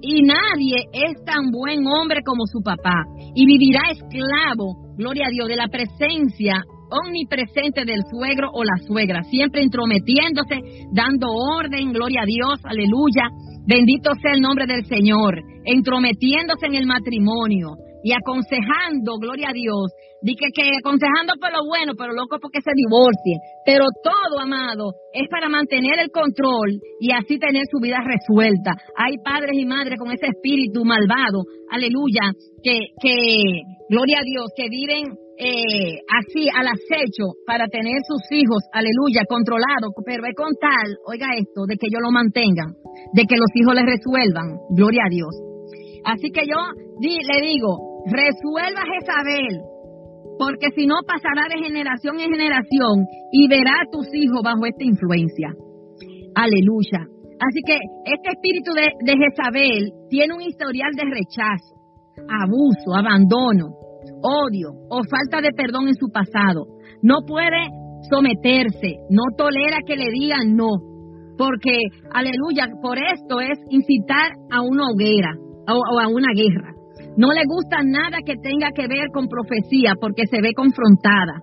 y 0.00 0.22
nadie 0.22 0.84
es 0.92 1.24
tan 1.24 1.50
buen 1.50 1.84
hombre 1.84 2.20
como 2.24 2.46
su 2.46 2.60
papá 2.62 3.02
y 3.34 3.44
vivirá 3.44 3.90
esclavo, 3.90 4.94
gloria 4.96 5.26
a 5.26 5.30
Dios, 5.30 5.48
de 5.48 5.56
la 5.56 5.66
presencia 5.66 6.62
omnipresente 7.02 7.84
del 7.84 8.02
suegro 8.08 8.50
o 8.52 8.62
la 8.62 8.76
suegra, 8.86 9.24
siempre 9.24 9.64
intrometiéndose, 9.64 10.60
dando 10.92 11.26
orden, 11.58 11.92
gloria 11.92 12.22
a 12.22 12.26
Dios, 12.26 12.60
aleluya, 12.62 13.26
bendito 13.66 14.12
sea 14.22 14.34
el 14.34 14.42
nombre 14.42 14.66
del 14.66 14.84
Señor, 14.86 15.42
entrometiéndose 15.64 16.66
en 16.66 16.74
el 16.76 16.86
matrimonio, 16.86 17.74
y 18.04 18.12
aconsejando, 18.12 19.16
gloria 19.16 19.48
a 19.48 19.56
Dios, 19.56 19.96
di 20.20 20.36
que, 20.36 20.52
aconsejando 20.76 21.40
por 21.40 21.50
lo 21.50 21.64
bueno, 21.64 21.96
pero 21.96 22.12
loco 22.12 22.36
porque 22.36 22.60
se 22.60 22.76
divorcie. 22.76 23.40
Pero 23.64 23.88
todo, 24.04 24.40
amado, 24.44 24.92
es 25.12 25.26
para 25.32 25.48
mantener 25.48 25.98
el 25.98 26.12
control 26.12 26.68
y 27.00 27.12
así 27.12 27.38
tener 27.40 27.64
su 27.72 27.80
vida 27.80 28.04
resuelta. 28.04 28.76
Hay 28.94 29.16
padres 29.24 29.56
y 29.56 29.64
madres 29.64 29.98
con 29.98 30.12
ese 30.12 30.28
espíritu 30.28 30.84
malvado, 30.84 31.48
aleluya, 31.72 32.28
que, 32.62 32.92
que, 33.00 33.64
gloria 33.88 34.20
a 34.20 34.28
Dios, 34.28 34.52
que 34.54 34.68
viven 34.68 35.16
eh, 35.40 35.96
así 36.04 36.44
al 36.52 36.68
acecho 36.68 37.40
para 37.46 37.66
tener 37.68 38.04
sus 38.06 38.20
hijos, 38.36 38.68
aleluya, 38.72 39.24
controlados, 39.26 39.96
pero 40.04 40.28
es 40.28 40.36
con 40.36 40.52
tal, 40.60 40.92
oiga 41.08 41.32
esto, 41.40 41.64
de 41.66 41.76
que 41.80 41.88
ellos 41.88 42.04
lo 42.04 42.12
mantengan, 42.12 42.76
de 43.16 43.24
que 43.24 43.40
los 43.40 43.50
hijos 43.56 43.74
les 43.74 43.96
resuelvan, 43.96 44.60
gloria 44.76 45.08
a 45.08 45.10
Dios. 45.10 45.32
Así 46.04 46.28
que 46.30 46.46
yo 46.46 46.60
le 47.00 47.46
digo, 47.48 47.93
resuelva 48.06 48.82
Jezabel, 48.84 49.60
porque 50.38 50.68
si 50.74 50.86
no 50.86 50.96
pasará 51.06 51.48
de 51.48 51.62
generación 51.64 52.20
en 52.20 52.30
generación 52.30 53.06
y 53.32 53.48
verá 53.48 53.72
a 53.72 53.90
tus 53.90 54.06
hijos 54.14 54.40
bajo 54.42 54.66
esta 54.66 54.84
influencia. 54.84 55.54
Aleluya. 56.34 57.06
Así 57.38 57.60
que 57.66 57.78
este 58.04 58.28
espíritu 58.30 58.72
de, 58.72 58.90
de 59.04 59.14
Jezabel 59.18 59.92
tiene 60.08 60.34
un 60.34 60.42
historial 60.42 60.90
de 60.96 61.04
rechazo, 61.04 61.74
abuso, 62.28 62.94
abandono, 62.94 63.74
odio 64.22 64.70
o 64.88 65.00
falta 65.10 65.40
de 65.40 65.52
perdón 65.56 65.88
en 65.88 65.94
su 65.94 66.08
pasado. 66.10 66.66
No 67.02 67.20
puede 67.26 67.68
someterse, 68.10 68.98
no 69.10 69.22
tolera 69.36 69.78
que 69.86 69.96
le 69.96 70.10
digan 70.10 70.54
no, 70.56 70.70
porque, 71.36 71.78
aleluya, 72.12 72.68
por 72.80 72.98
esto 72.98 73.40
es 73.40 73.58
incitar 73.68 74.32
a 74.50 74.62
una 74.62 74.90
hoguera 74.90 75.34
o, 75.66 75.98
a 75.98 76.08
una 76.08 76.32
guerra. 76.34 76.73
No 77.16 77.32
le 77.32 77.42
gusta 77.46 77.78
nada 77.84 78.18
que 78.24 78.34
tenga 78.42 78.68
que 78.74 78.88
ver 78.88 79.08
con 79.12 79.28
profecía 79.28 79.94
porque 80.00 80.22
se 80.30 80.40
ve 80.40 80.52
confrontada. 80.54 81.40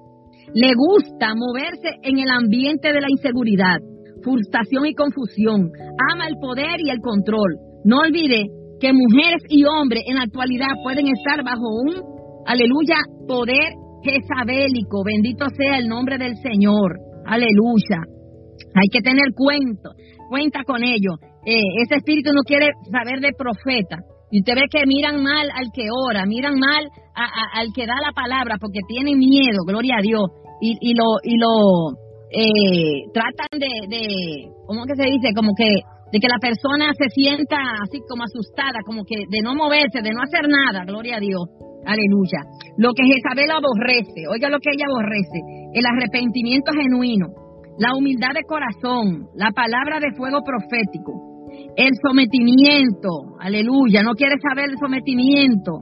Le 0.54 0.74
gusta 0.76 1.34
moverse 1.36 1.96
en 2.04 2.20
el 2.20 2.30
ambiente 2.30 2.92
de 2.92 3.00
la 3.00 3.10
inseguridad, 3.10 3.80
frustración 4.22 4.86
y 4.86 4.94
confusión. 4.94 5.72
Ama 6.12 6.28
el 6.28 6.36
poder 6.42 6.80
y 6.80 6.90
el 6.90 7.00
control. 7.00 7.56
No 7.86 8.00
olvide 8.00 8.48
que 8.80 8.92
mujeres 8.92 9.44
y 9.50 9.64
hombres 9.64 10.04
en 10.08 10.16
la 10.16 10.24
actualidad 10.24 10.76
pueden 10.84 11.08
estar 11.08 11.44
bajo 11.44 11.68
un 11.86 12.12
Aleluya, 12.46 12.98
poder 13.28 13.70
jezabélico. 14.04 15.04
Bendito 15.06 15.46
sea 15.56 15.78
el 15.78 15.88
nombre 15.88 16.18
del 16.18 16.36
Señor. 16.38 16.98
Aleluya. 17.26 18.02
Hay 18.74 18.88
que 18.92 19.02
tener 19.02 19.34
cuento, 19.36 19.92
cuenta 20.30 20.64
con 20.66 20.84
ello. 20.84 21.16
Eh, 21.46 21.62
ese 21.84 21.98
espíritu 21.98 22.32
no 22.34 22.42
quiere 22.42 22.68
saber 22.92 23.20
de 23.20 23.32
profeta. 23.38 23.98
Y 24.32 24.39
usted 24.39 24.56
ve 24.56 24.63
que 24.72 24.88
miran 24.88 25.22
mal 25.22 25.50
al 25.54 25.67
que 25.74 25.88
ora, 25.91 26.26
miran 26.26 26.54
mal 26.58 26.88
al 27.13 27.67
que 27.76 27.86
da 27.86 27.96
la 28.02 28.13
palabra 28.13 28.56
porque 28.60 28.80
tienen 28.88 29.17
miedo, 29.17 29.63
gloria 29.67 29.98
a 29.98 30.02
Dios. 30.02 30.24
Y, 30.62 30.94
lo, 30.94 31.17
y 31.24 31.38
lo 31.38 31.98
eh, 32.30 33.10
tratan 33.13 33.60
de, 33.60 33.88
de, 33.89 34.08
¿cómo 34.67 34.86
que 34.86 34.96
se 34.96 35.10
dice? 35.10 35.34
Como 35.36 35.54
que 35.58 35.65
de 36.12 36.20
que 36.20 36.28
la 36.28 36.39
persona 36.39 36.91
se 36.94 37.08
sienta 37.10 37.58
así 37.82 38.00
como 38.08 38.24
asustada, 38.24 38.80
como 38.86 39.04
que 39.04 39.24
de 39.28 39.41
no 39.41 39.56
moverse, 39.56 40.04
de 40.04 40.12
no 40.12 40.22
hacer 40.22 40.48
nada, 40.48 40.84
gloria 40.86 41.17
a 41.17 41.20
Dios. 41.20 41.41
Aleluya. 41.86 42.46
Lo 42.78 42.94
que 42.94 43.04
Jezabel 43.08 43.50
aborrece, 43.50 44.28
oiga 44.30 44.50
lo 44.50 44.60
que 44.60 44.70
ella 44.70 44.86
aborrece, 44.91 45.39
el 45.74 45.86
arrepentimiento 45.86 46.74
genuino, 46.74 47.28
la 47.80 47.96
humildad 47.96 48.36
de 48.36 48.44
corazón, 48.44 49.28
la 49.36 49.52
palabra 49.52 50.00
de 50.00 50.13
fuego 50.15 50.39
profético, 50.44 51.31
el 51.76 51.92
sometimiento, 52.02 53.38
aleluya, 53.40 54.04
no 54.04 54.14
quiere 54.14 54.36
saber 54.42 54.70
el 54.70 54.78
sometimiento, 54.78 55.80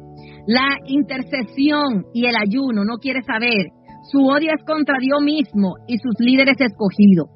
la 0.48 0.78
intercesión 0.88 2.06
y 2.14 2.26
el 2.26 2.36
ayuno, 2.36 2.84
no 2.84 2.98
quiere 2.98 3.22
saber. 3.24 3.68
Su 4.12 4.20
odio 4.26 4.52
es 4.58 4.64
contra 4.66 4.98
Dios 5.00 5.22
mismo 5.22 5.76
y 5.88 5.98
sus 5.98 6.16
líderes 6.20 6.56
escogidos. 6.60 7.30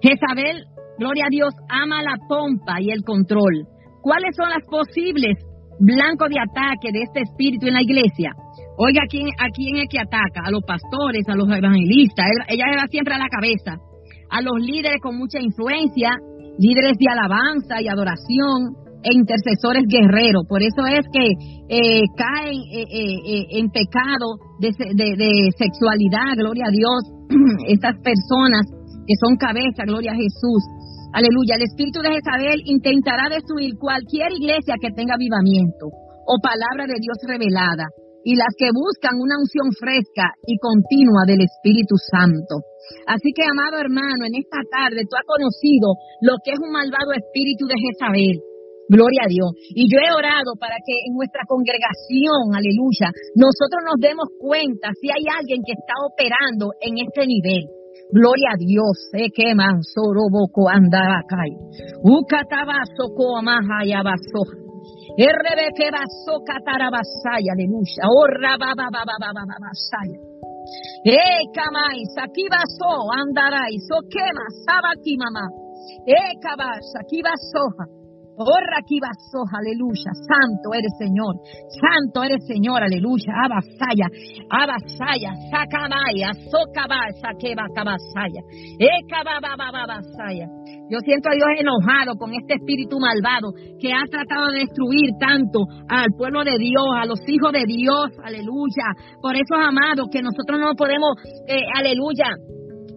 Jezabel, 0.00 0.64
gloria 0.98 1.26
a 1.26 1.30
Dios, 1.30 1.54
ama 1.68 2.02
la 2.02 2.16
pompa 2.28 2.80
y 2.80 2.90
el 2.90 3.02
control. 3.02 3.66
¿Cuáles 4.02 4.34
son 4.36 4.48
las 4.48 4.64
posibles 4.68 5.36
blanco 5.78 6.28
de 6.28 6.40
ataque 6.40 6.92
de 6.92 7.02
este 7.02 7.20
espíritu 7.22 7.66
en 7.66 7.74
la 7.74 7.82
iglesia. 7.82 8.32
Oiga, 8.78 9.02
¿a 9.04 9.08
quién, 9.08 9.28
a 9.38 9.48
quién 9.54 9.76
es 9.76 9.88
que 9.90 9.98
ataca? 9.98 10.42
A 10.44 10.50
los 10.50 10.62
pastores, 10.64 11.24
a 11.28 11.36
los 11.36 11.48
evangelistas. 11.48 12.26
Ella 12.48 12.64
va 12.76 12.86
siempre 12.88 13.14
a 13.14 13.18
la 13.18 13.28
cabeza. 13.28 13.78
A 14.30 14.42
los 14.42 14.60
líderes 14.60 15.00
con 15.00 15.16
mucha 15.16 15.40
influencia, 15.40 16.10
líderes 16.58 16.96
de 16.98 17.08
alabanza 17.10 17.80
y 17.80 17.88
adoración 17.88 18.76
e 19.02 19.14
intercesores 19.14 19.84
guerreros. 19.86 20.44
Por 20.48 20.62
eso 20.62 20.86
es 20.86 21.06
que 21.12 21.26
eh, 21.68 22.02
caen 22.16 22.58
eh, 22.72 22.86
eh, 22.90 23.46
en 23.58 23.70
pecado 23.70 24.38
de, 24.58 24.70
de 24.70 25.30
sexualidad, 25.56 26.34
gloria 26.36 26.66
a 26.66 26.74
Dios, 26.74 27.00
estas 27.68 27.94
personas 28.02 28.66
que 29.06 29.14
son 29.22 29.36
cabeza, 29.36 29.84
gloria 29.86 30.12
a 30.12 30.16
Jesús. 30.16 30.62
Aleluya. 31.12 31.54
El 31.56 31.62
espíritu 31.62 32.00
de 32.02 32.12
Jezabel 32.12 32.60
intentará 32.66 33.28
destruir 33.30 33.78
cualquier 33.78 34.32
iglesia 34.32 34.74
que 34.80 34.90
tenga 34.90 35.14
avivamiento 35.14 35.86
o 36.26 36.34
palabra 36.42 36.86
de 36.90 36.98
Dios 36.98 37.16
revelada 37.26 37.86
y 38.26 38.34
las 38.34 38.50
que 38.58 38.74
buscan 38.74 39.14
una 39.22 39.38
unción 39.38 39.70
fresca 39.70 40.34
y 40.42 40.58
continua 40.58 41.22
del 41.30 41.46
Espíritu 41.46 41.94
Santo. 41.94 42.66
Así 43.06 43.30
que, 43.30 43.46
amado 43.46 43.78
hermano, 43.78 44.26
en 44.26 44.34
esta 44.34 44.66
tarde 44.66 45.06
tú 45.06 45.14
has 45.14 45.26
conocido 45.30 45.94
lo 46.26 46.34
que 46.42 46.58
es 46.58 46.58
un 46.58 46.74
malvado 46.74 47.14
espíritu 47.14 47.70
de 47.70 47.78
Jezabel. 47.78 48.42
Gloria 48.90 49.26
a 49.26 49.30
Dios. 49.30 49.50
Y 49.74 49.86
yo 49.86 49.98
he 50.02 50.10
orado 50.10 50.58
para 50.58 50.74
que 50.82 50.94
en 51.06 51.14
nuestra 51.14 51.46
congregación, 51.46 52.54
aleluya, 52.54 53.14
nosotros 53.38 53.82
nos 53.86 53.98
demos 54.02 54.26
cuenta 54.38 54.90
si 54.98 55.06
hay 55.06 55.22
alguien 55.26 55.62
que 55.62 55.74
está 55.78 55.94
operando 56.02 56.74
en 56.82 56.98
este 56.98 57.26
nivel. 57.30 57.70
Gloria 58.10 58.54
a 58.54 58.58
Dios. 58.58 58.94
Se 59.10 59.30
queman 59.30 59.82
soroboco 59.82 60.66
andabacay. 60.70 61.50
Ukatabaso 62.02 63.10
coamahaya 63.14 64.02
baso. 64.02 64.42
Errebe 64.42 64.65
que 65.16 65.90
baso 65.90 66.44
catarabasaya. 66.44 67.52
Aleluya. 67.56 68.04
Orra 68.08 68.56
baba 68.60 68.88
baba 68.92 69.16
baba 69.18 69.56
basaya. 69.60 70.20
Eh, 71.04 71.42
kamai, 71.54 72.02
aquí 72.20 72.46
baso 72.50 73.10
andarai. 73.12 73.78
So 73.88 74.00
quema 74.10 74.46
sabati 74.66 75.16
mamá. 75.16 75.46
Eh, 76.06 76.34
cabas, 76.42 76.92
aquí 77.00 77.22
baso. 78.36 78.50
Orra 78.50 78.78
aquí 78.78 78.98
aleluya. 79.00 80.10
Santo 80.28 80.74
eres 80.74 80.92
Señor. 80.98 81.36
Santo 81.80 82.22
eres 82.22 82.44
Señor, 82.46 82.82
aleluya. 82.82 83.32
Abasaya, 83.44 84.08
abasaya, 84.50 85.32
sacabaya, 85.50 86.32
socaba, 86.50 87.08
saqueba, 87.20 87.64
cabasaya. 87.74 88.42
Ekababababasaya. 88.78 90.46
Yo 90.88 90.98
siento 91.00 91.30
a 91.30 91.34
Dios 91.34 91.48
enojado 91.58 92.14
con 92.16 92.32
este 92.32 92.54
espíritu 92.54 92.98
malvado 92.98 93.50
que 93.80 93.92
ha 93.92 94.04
tratado 94.10 94.52
de 94.52 94.60
destruir 94.60 95.10
tanto 95.18 95.66
al 95.88 96.06
pueblo 96.16 96.44
de 96.44 96.58
Dios, 96.58 96.86
a 96.94 97.06
los 97.06 97.18
hijos 97.26 97.52
de 97.52 97.64
Dios, 97.66 98.10
aleluya. 98.22 98.94
Por 99.20 99.34
eso, 99.34 99.54
amados, 99.56 100.06
que 100.12 100.22
nosotros 100.22 100.60
no 100.60 100.74
podemos, 100.76 101.16
eh, 101.48 101.62
aleluya, 101.74 102.30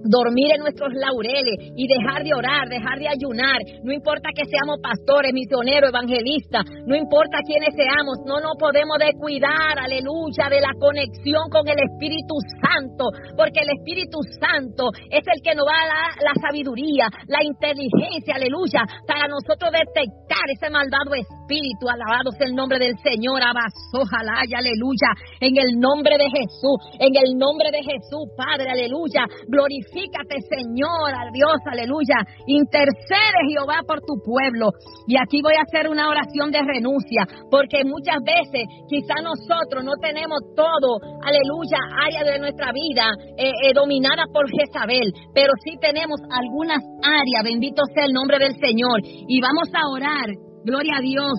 dormir 0.05 0.55
en 0.55 0.61
nuestros 0.61 0.93
laureles 0.93 1.75
y 1.75 1.87
dejar 1.87 2.23
de 2.23 2.33
orar, 2.33 2.67
dejar 2.69 2.99
de 2.99 3.07
ayunar. 3.07 3.59
No 3.83 3.91
importa 3.91 4.29
que 4.35 4.45
seamos 4.47 4.79
pastores, 4.81 5.33
misioneros, 5.33 5.89
evangelistas, 5.89 6.63
no 6.85 6.95
importa 6.95 7.39
quiénes 7.43 7.75
seamos, 7.75 8.23
no 8.25 8.39
nos 8.39 8.55
podemos 8.59 8.97
descuidar, 8.99 9.75
aleluya, 9.75 10.47
de 10.49 10.61
la 10.61 10.73
conexión 10.79 11.49
con 11.51 11.67
el 11.67 11.79
Espíritu 11.79 12.35
Santo, 12.61 13.11
porque 13.35 13.59
el 13.59 13.71
Espíritu 13.75 14.19
Santo 14.39 14.91
es 15.09 15.23
el 15.25 15.39
que 15.43 15.55
nos 15.55 15.65
va 15.67 15.77
a 15.83 15.91
dar 15.91 16.11
la 16.23 16.35
sabiduría, 16.39 17.07
la 17.27 17.43
inteligencia, 17.43 18.35
aleluya, 18.35 18.83
para 19.07 19.27
nosotros 19.27 19.71
detectar 19.71 20.45
ese 20.47 20.69
malvado 20.69 21.15
espíritu. 21.15 21.89
Alabado 21.89 22.31
sea 22.37 22.47
el 22.47 22.55
nombre 22.55 22.79
del 22.79 22.95
Señor, 23.03 23.41
ojalá, 23.41 24.45
aleluya, 24.45 25.09
en 25.41 25.57
el 25.57 25.79
nombre 25.79 26.17
de 26.17 26.29
Jesús, 26.29 26.77
en 26.99 27.13
el 27.15 27.37
nombre 27.37 27.71
de 27.71 27.81
Jesús, 27.83 28.29
Padre, 28.37 28.69
aleluya, 28.69 29.25
glorificado 29.47 29.88
Glorifícate, 29.89 30.35
Señor, 30.49 31.09
a 31.13 31.31
Dios, 31.33 31.57
aleluya. 31.65 32.17
Intercede, 32.47 33.39
Jehová, 33.49 33.81
por 33.87 33.99
tu 34.01 34.21
pueblo. 34.23 34.69
Y 35.07 35.17
aquí 35.17 35.41
voy 35.41 35.53
a 35.57 35.65
hacer 35.65 35.89
una 35.89 36.09
oración 36.09 36.51
de 36.51 36.61
renuncia, 36.61 37.25
porque 37.49 37.83
muchas 37.85 38.17
veces 38.23 38.65
quizá 38.87 39.21
nosotros 39.21 39.83
no 39.83 39.93
tenemos 40.01 40.39
todo, 40.55 40.99
aleluya, 41.23 41.79
área 42.05 42.23
de 42.23 42.39
nuestra 42.39 42.71
vida 42.71 43.09
eh, 43.37 43.51
eh, 43.63 43.73
dominada 43.73 44.25
por 44.31 44.45
Jezabel, 44.49 45.11
pero 45.33 45.53
sí 45.63 45.75
tenemos 45.81 46.19
algunas 46.29 46.83
áreas, 47.03 47.43
bendito 47.43 47.83
sea 47.93 48.05
el 48.05 48.13
nombre 48.13 48.37
del 48.39 48.53
Señor. 48.59 49.01
Y 49.03 49.41
vamos 49.41 49.69
a 49.73 49.89
orar, 49.89 50.27
gloria 50.65 50.97
a 50.97 51.01
Dios, 51.01 51.33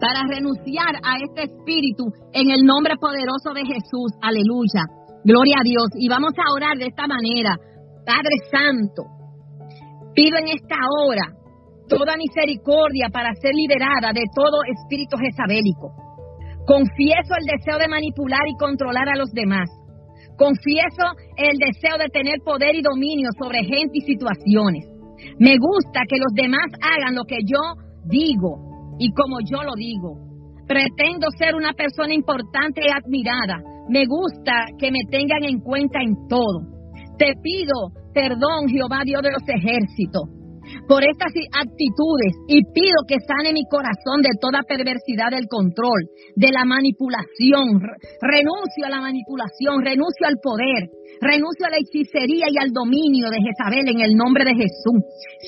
para 0.00 0.20
renunciar 0.28 0.96
a 1.04 1.16
este 1.24 1.44
espíritu 1.44 2.04
en 2.32 2.50
el 2.50 2.64
nombre 2.64 2.96
poderoso 3.00 3.54
de 3.54 3.64
Jesús. 3.64 4.12
Aleluya. 4.20 5.01
Gloria 5.24 5.56
a 5.60 5.64
Dios. 5.64 5.86
Y 5.98 6.08
vamos 6.08 6.32
a 6.36 6.52
orar 6.54 6.76
de 6.78 6.86
esta 6.86 7.06
manera. 7.06 7.56
Padre 8.04 8.36
Santo, 8.50 9.02
pido 10.14 10.38
en 10.38 10.48
esta 10.48 10.76
hora 10.98 11.30
toda 11.88 12.16
misericordia 12.16 13.08
para 13.12 13.34
ser 13.34 13.54
liberada 13.54 14.12
de 14.12 14.24
todo 14.34 14.62
espíritu 14.66 15.16
jezabélico. 15.16 15.94
Confieso 16.66 17.34
el 17.38 17.46
deseo 17.46 17.78
de 17.78 17.88
manipular 17.88 18.46
y 18.48 18.56
controlar 18.58 19.08
a 19.08 19.16
los 19.16 19.30
demás. 19.32 19.68
Confieso 20.36 21.04
el 21.36 21.58
deseo 21.58 21.98
de 21.98 22.08
tener 22.08 22.38
poder 22.44 22.74
y 22.74 22.82
dominio 22.82 23.28
sobre 23.38 23.64
gente 23.64 23.98
y 23.98 24.00
situaciones. 24.00 24.86
Me 25.38 25.56
gusta 25.58 26.02
que 26.08 26.18
los 26.18 26.32
demás 26.34 26.66
hagan 26.82 27.14
lo 27.14 27.24
que 27.24 27.38
yo 27.44 27.60
digo 28.06 28.96
y 28.98 29.12
como 29.12 29.38
yo 29.40 29.62
lo 29.62 29.74
digo. 29.74 30.18
Pretendo 30.66 31.28
ser 31.38 31.54
una 31.54 31.72
persona 31.74 32.14
importante 32.14 32.82
y 32.82 32.90
admirada 32.90 33.62
me 33.92 34.06
gusta 34.06 34.66
que 34.78 34.90
me 34.90 35.00
tengan 35.10 35.44
en 35.44 35.60
cuenta 35.60 36.00
en 36.00 36.16
todo. 36.28 36.60
Te 37.18 37.34
pido 37.42 38.02
perdón, 38.12 38.68
Jehová 38.68 39.02
Dios 39.04 39.22
de 39.22 39.32
los 39.32 39.42
ejércitos 39.46 40.28
por 40.88 41.02
estas 41.02 41.32
actitudes 41.52 42.32
y 42.48 42.62
pido 42.72 42.96
que 43.06 43.20
sane 43.26 43.52
mi 43.52 43.64
corazón 43.68 44.22
de 44.22 44.30
toda 44.40 44.62
perversidad 44.62 45.30
del 45.30 45.48
control, 45.48 46.08
de 46.36 46.50
la 46.52 46.64
manipulación. 46.64 47.82
Renuncio 48.20 48.86
a 48.86 48.90
la 48.90 49.00
manipulación, 49.00 49.82
renuncio 49.82 50.26
al 50.26 50.38
poder, 50.42 50.88
Renuncio 51.20 51.66
a 51.66 51.70
la 51.70 51.78
hechicería 51.78 52.46
y 52.50 52.58
al 52.58 52.72
dominio 52.72 53.28
de 53.30 53.42
Jezabel 53.42 53.88
en 53.88 54.00
el 54.00 54.14
nombre 54.14 54.44
de 54.44 54.54
Jesús. 54.54 55.00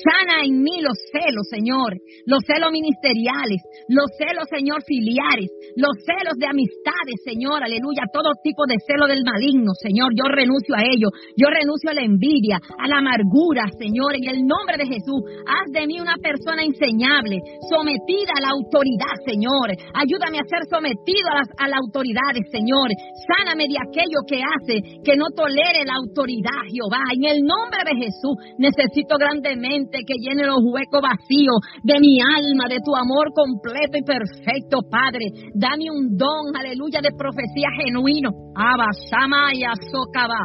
Sana 0.03 0.43
en 0.43 0.61
mí 0.61 0.81
los 0.81 0.97
celos, 1.11 1.47
Señor, 1.49 1.97
los 2.25 2.43
celos 2.45 2.71
ministeriales, 2.71 3.63
los 3.87 4.07
celos, 4.17 4.47
Señor, 4.49 4.83
filiares, 4.83 5.49
los 5.75 5.95
celos 6.05 6.35
de 6.37 6.47
amistades, 6.47 7.17
Señor, 7.23 7.63
aleluya, 7.63 8.03
todo 8.11 8.31
tipo 8.43 8.63
de 8.67 8.77
celo 8.85 9.07
del 9.07 9.23
maligno, 9.23 9.73
Señor, 9.75 10.11
yo 10.15 10.29
renuncio 10.29 10.75
a 10.75 10.83
ello. 10.83 11.09
Yo 11.35 11.47
renuncio 11.49 11.89
a 11.91 11.93
la 11.93 12.03
envidia, 12.03 12.57
a 12.57 12.87
la 12.87 12.97
amargura, 12.97 13.67
Señor, 13.77 14.15
en 14.15 14.25
el 14.29 14.45
nombre 14.45 14.77
de 14.77 14.87
Jesús. 14.87 15.21
Haz 15.47 15.67
de 15.71 15.87
mí 15.87 15.99
una 15.99 16.15
persona 16.17 16.63
enseñable, 16.63 17.39
sometida 17.69 18.33
a 18.37 18.41
la 18.41 18.51
autoridad, 18.55 19.15
Señor. 19.25 19.71
Ayúdame 19.93 20.39
a 20.39 20.49
ser 20.49 20.63
sometido 20.69 21.27
a 21.31 21.43
las, 21.43 21.49
a 21.57 21.67
las 21.67 21.79
autoridades, 21.79 22.47
Señor. 22.51 22.89
Sáname 23.27 23.67
de 23.67 23.79
aquello 23.79 24.19
que 24.27 24.39
hace 24.41 24.75
que 25.03 25.15
no 25.15 25.27
tolere 25.55 25.85
la 25.85 25.95
autoridad, 25.95 26.67
Jehová. 26.67 26.99
En 27.15 27.23
el 27.23 27.39
nombre 27.43 27.79
de 27.87 27.95
Jesús 28.03 28.35
necesito 28.59 29.15
grandemente 29.17 30.03
que 30.05 30.19
llene 30.19 30.43
los 30.43 30.59
huecos 30.59 31.01
vacíos 31.01 31.59
de 31.83 31.99
mi 31.99 32.19
alma, 32.19 32.67
de 32.67 32.79
tu 32.83 32.91
amor 32.95 33.31
completo 33.31 33.95
y 33.95 34.03
perfecto, 34.03 34.83
Padre. 34.89 35.31
Dame 35.55 35.87
un 35.91 36.17
don, 36.17 36.51
aleluya, 36.55 36.99
de 37.01 37.15
profecía 37.15 37.71
genuino. 37.79 38.29
Abba, 38.55 38.91
Shamaya, 39.09 39.73
Sokaba. 39.91 40.43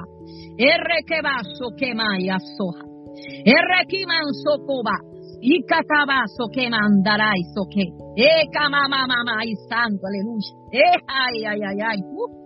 R 0.56 0.90
que 1.06 1.20
vaso 1.22 1.74
que 1.76 1.94
maya 1.94 2.38
soja. 2.38 2.84
R 3.44 3.72
que 3.88 4.04
socoba. 4.44 4.94
Y 5.42 5.64
catabazo 5.64 6.52
que 6.52 6.68
mandará 6.68 7.32
eso 7.32 7.66
que. 7.72 7.80
Eh, 7.80 8.44
mamá, 8.70 9.06
mamá, 9.06 9.42
y 9.44 9.54
santo, 9.70 10.02
aleluya. 10.06 10.52
Eh, 10.70 11.00
ay, 11.08 11.44
ay, 11.46 11.60
ay, 11.64 11.80
ay. 11.80 11.98
Uh. 12.12 12.39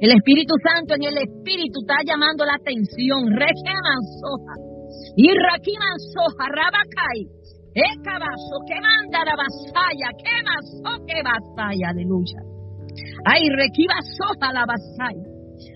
El 0.00 0.10
Espíritu 0.16 0.54
Santo 0.64 0.94
en 0.94 1.04
el 1.04 1.16
Espíritu 1.18 1.80
está 1.84 2.00
llamando 2.06 2.44
la 2.44 2.54
atención. 2.54 3.28
Regeman 3.30 4.02
soja. 4.20 4.54
Y 5.16 5.28
raquiman 5.28 5.96
soja, 6.14 6.44
rabakai. 6.48 7.40
Ecabaso, 7.74 8.56
que 8.66 8.80
manda 8.80 9.22
la 9.24 9.36
vasalla, 9.38 10.08
que 10.18 10.36
maso, 10.42 11.04
que 11.06 11.22
vasalla, 11.22 11.86
aleluya. 11.94 12.40
Ay, 13.24 13.46
requiba 13.54 13.94
soja 14.18 14.52
la 14.52 14.66
vasalla. 14.66 15.28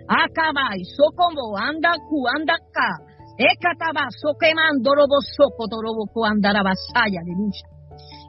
Acabai, 0.08 0.82
como 1.14 1.56
anda 1.56 1.92
cu, 2.08 2.26
anda 2.34 2.54
acá. 2.54 2.98
Ecatabaso, 3.38 4.34
que 4.40 4.54
mando 4.54 4.94
robo 4.94 5.20
soco, 5.36 5.68
torobo 5.68 6.06
anda 6.26 6.52
la 6.52 6.62
vasalla, 6.62 7.20
aleluya. 7.22 7.66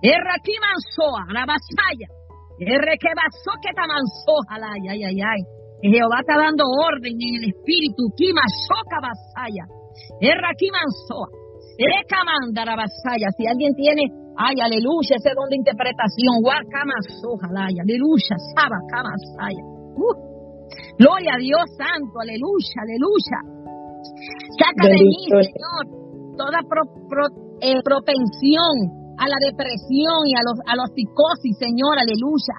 Erraquiman 0.01 0.80
soja, 0.93 1.25
la 1.34 1.45
vasalla. 1.45 2.08
Errequebaso, 2.60 3.51
que 3.62 3.73
tamansoja, 3.73 4.56
ay, 4.62 4.82
ay, 4.89 5.04
ay, 5.04 5.21
ay. 5.21 5.54
Jehová 5.81 6.19
está 6.21 6.38
dando 6.38 6.63
orden 6.63 7.13
en 7.19 7.33
el 7.41 7.45
espíritu. 7.51 8.09
Kima 8.15 8.43
vasaya. 9.01 9.65
Erra 10.21 10.51
kimansoa. 10.57 11.27
Eka 11.77 12.23
mandara 12.23 12.75
vasaya. 12.75 13.27
Si 13.35 13.47
alguien 13.47 13.75
tiene, 13.75 14.07
ay, 14.38 14.55
aleluya, 14.59 15.15
ese 15.19 15.31
don 15.35 15.49
de 15.49 15.57
interpretación. 15.59 16.39
Wakama 16.43 16.95
soja, 17.19 17.47
aleluya, 17.51 18.35
saba, 18.55 18.79
kamasaya. 18.91 19.63
Uh, 19.95 20.15
gloria 20.99 21.35
a 21.35 21.39
Dios 21.39 21.65
santo, 21.75 22.15
aleluya, 22.19 22.77
aleluya. 22.83 23.39
Saca 24.59 24.88
de 24.88 24.99
mí, 25.01 25.27
Señor, 25.27 25.83
toda 26.38 26.59
eh, 27.61 27.81
propensión 27.83 28.75
a 29.17 29.27
la 29.27 29.38
depresión 29.39 30.27
y 30.27 30.35
a 30.35 30.43
los, 30.43 30.59
a 30.67 30.75
los 30.75 30.89
psicosis, 30.91 31.55
Señor, 31.59 31.99
aleluya. 31.99 32.55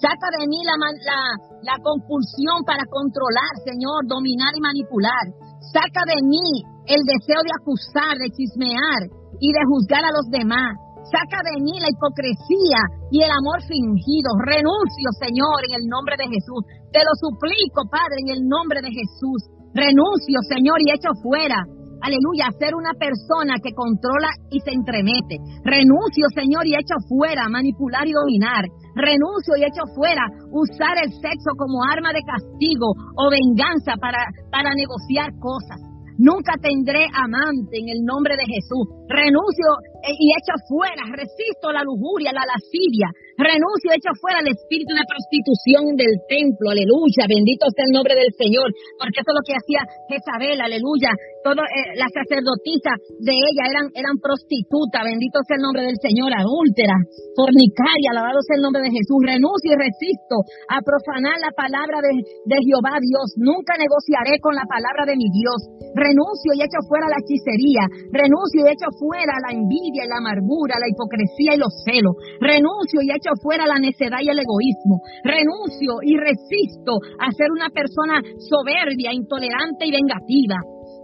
Saca 0.00 0.32
de 0.32 0.48
mí 0.48 0.64
la, 0.64 0.76
la, 0.80 1.20
la 1.60 1.76
compulsión 1.84 2.64
para 2.64 2.88
controlar, 2.88 3.52
Señor, 3.68 4.08
dominar 4.08 4.48
y 4.56 4.64
manipular. 4.64 5.24
Saca 5.60 6.08
de 6.08 6.24
mí 6.24 6.64
el 6.88 7.04
deseo 7.04 7.44
de 7.44 7.52
acusar, 7.52 8.16
de 8.16 8.32
chismear 8.32 9.12
y 9.44 9.52
de 9.52 9.62
juzgar 9.68 10.00
a 10.00 10.16
los 10.16 10.24
demás. 10.32 10.72
Saca 11.04 11.44
de 11.44 11.60
mí 11.60 11.76
la 11.84 11.92
hipocresía 11.92 12.80
y 13.12 13.20
el 13.20 13.28
amor 13.28 13.60
fingido. 13.68 14.32
Renuncio, 14.40 15.08
Señor, 15.20 15.68
en 15.68 15.76
el 15.76 15.84
nombre 15.84 16.16
de 16.16 16.32
Jesús. 16.32 16.64
Te 16.92 17.04
lo 17.04 17.12
suplico, 17.20 17.84
Padre, 17.92 18.24
en 18.24 18.40
el 18.40 18.42
nombre 18.48 18.80
de 18.80 18.88
Jesús. 18.88 19.52
Renuncio, 19.76 20.40
Señor, 20.48 20.80
y 20.80 20.96
echo 20.96 21.12
fuera 21.20 21.60
aleluya, 22.02 22.50
ser 22.58 22.74
una 22.74 22.92
persona 22.94 23.56
que 23.62 23.72
controla 23.72 24.28
y 24.50 24.60
se 24.60 24.72
entremete. 24.72 25.36
Renuncio, 25.64 26.26
Señor, 26.34 26.66
y 26.66 26.74
echo 26.74 26.96
fuera 27.08 27.48
manipular 27.48 28.06
y 28.06 28.12
dominar. 28.12 28.64
Renuncio 28.94 29.56
y 29.56 29.64
echo 29.64 29.84
fuera 29.94 30.24
usar 30.50 30.96
el 31.04 31.10
sexo 31.12 31.52
como 31.56 31.84
arma 31.84 32.12
de 32.12 32.24
castigo 32.26 32.92
o 33.16 33.30
venganza 33.30 33.94
para, 34.00 34.24
para 34.50 34.74
negociar 34.74 35.30
cosas. 35.38 35.80
Nunca 36.20 36.52
tendré 36.60 37.08
amante 37.16 37.80
en 37.80 37.88
el 37.88 38.04
nombre 38.04 38.36
de 38.36 38.44
Jesús. 38.44 38.84
Renuncio 39.08 39.68
eh, 40.04 40.12
y 40.12 40.36
echo 40.36 40.52
fuera, 40.68 41.00
resisto 41.16 41.72
la 41.72 41.80
lujuria, 41.80 42.32
la 42.36 42.44
lascivia, 42.44 43.08
Renuncio, 43.40 43.88
echo 43.96 44.12
fuera 44.20 44.44
el 44.44 44.52
espíritu 44.52 44.92
de 44.92 45.08
prostitución 45.08 45.96
del 45.96 46.12
templo, 46.28 46.76
aleluya, 46.76 47.24
bendito 47.24 47.64
sea 47.72 47.88
el 47.88 47.96
nombre 47.96 48.12
del 48.12 48.28
Señor, 48.36 48.68
porque 49.00 49.24
eso 49.24 49.32
es 49.32 49.36
lo 49.40 49.44
que 49.48 49.56
hacía 49.56 49.80
Jezabel, 50.12 50.60
aleluya, 50.60 51.08
todas 51.42 51.66
eh, 51.70 51.96
las 51.96 52.12
sacerdotisas 52.12 52.96
de 53.20 53.34
ella 53.34 53.64
eran, 53.68 53.86
eran 53.94 54.16
prostitutas, 54.20 55.04
bendito 55.04 55.40
sea 55.46 55.56
el 55.56 55.64
nombre 55.64 55.84
del 55.86 55.98
Señor, 56.00 56.32
adúltera, 56.32 56.96
fornicaria, 57.36 58.12
alabado 58.12 58.40
sea 58.44 58.56
el 58.60 58.64
nombre 58.64 58.82
de 58.84 58.92
Jesús, 58.92 59.18
renuncio 59.24 59.68
y 59.72 59.78
resisto 59.78 60.36
a 60.68 60.82
profanar 60.84 61.36
la 61.40 61.52
palabra 61.56 62.00
de, 62.04 62.12
de 62.20 62.58
Jehová 62.64 63.00
Dios, 63.00 63.36
nunca 63.40 63.76
negociaré 63.80 64.38
con 64.40 64.54
la 64.54 64.66
palabra 64.68 65.08
de 65.08 65.16
mi 65.16 65.28
Dios, 65.32 65.58
renuncio 65.96 66.50
y 66.54 66.62
echo 66.62 66.80
fuera 66.86 67.08
la 67.10 67.18
hechicería, 67.18 67.84
renuncio 68.12 68.66
y 68.66 68.70
echo 68.70 68.88
fuera 68.98 69.34
la 69.42 69.54
envidia 69.56 70.06
y 70.06 70.10
la 70.10 70.20
amargura, 70.22 70.78
la 70.78 70.88
hipocresía 70.88 71.56
y 71.56 71.62
los 71.62 71.72
celos, 71.84 72.14
renuncio 72.40 73.02
y 73.02 73.10
echo 73.10 73.32
fuera 73.42 73.66
la 73.66 73.78
necedad 73.80 74.20
y 74.22 74.30
el 74.30 74.38
egoísmo. 74.38 75.02
Renuncio 75.24 76.00
y 76.02 76.16
resisto 76.16 76.98
a 77.18 77.30
ser 77.32 77.50
una 77.50 77.70
persona 77.70 78.20
soberbia, 78.38 79.12
intolerante 79.12 79.86
y 79.86 79.92
vengativa. 79.92 80.56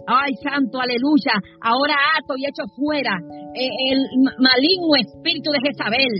Ay, 0.07 0.31
santo, 0.39 0.79
aleluya. 0.79 1.35
Ahora 1.59 1.95
ato 2.15 2.33
y 2.39 2.47
echo 2.47 2.63
fuera 2.79 3.11
eh, 3.53 3.67
el 3.91 3.99
maligno 4.39 4.95
espíritu 4.95 5.51
de 5.51 5.59
Jezabel. 5.59 6.15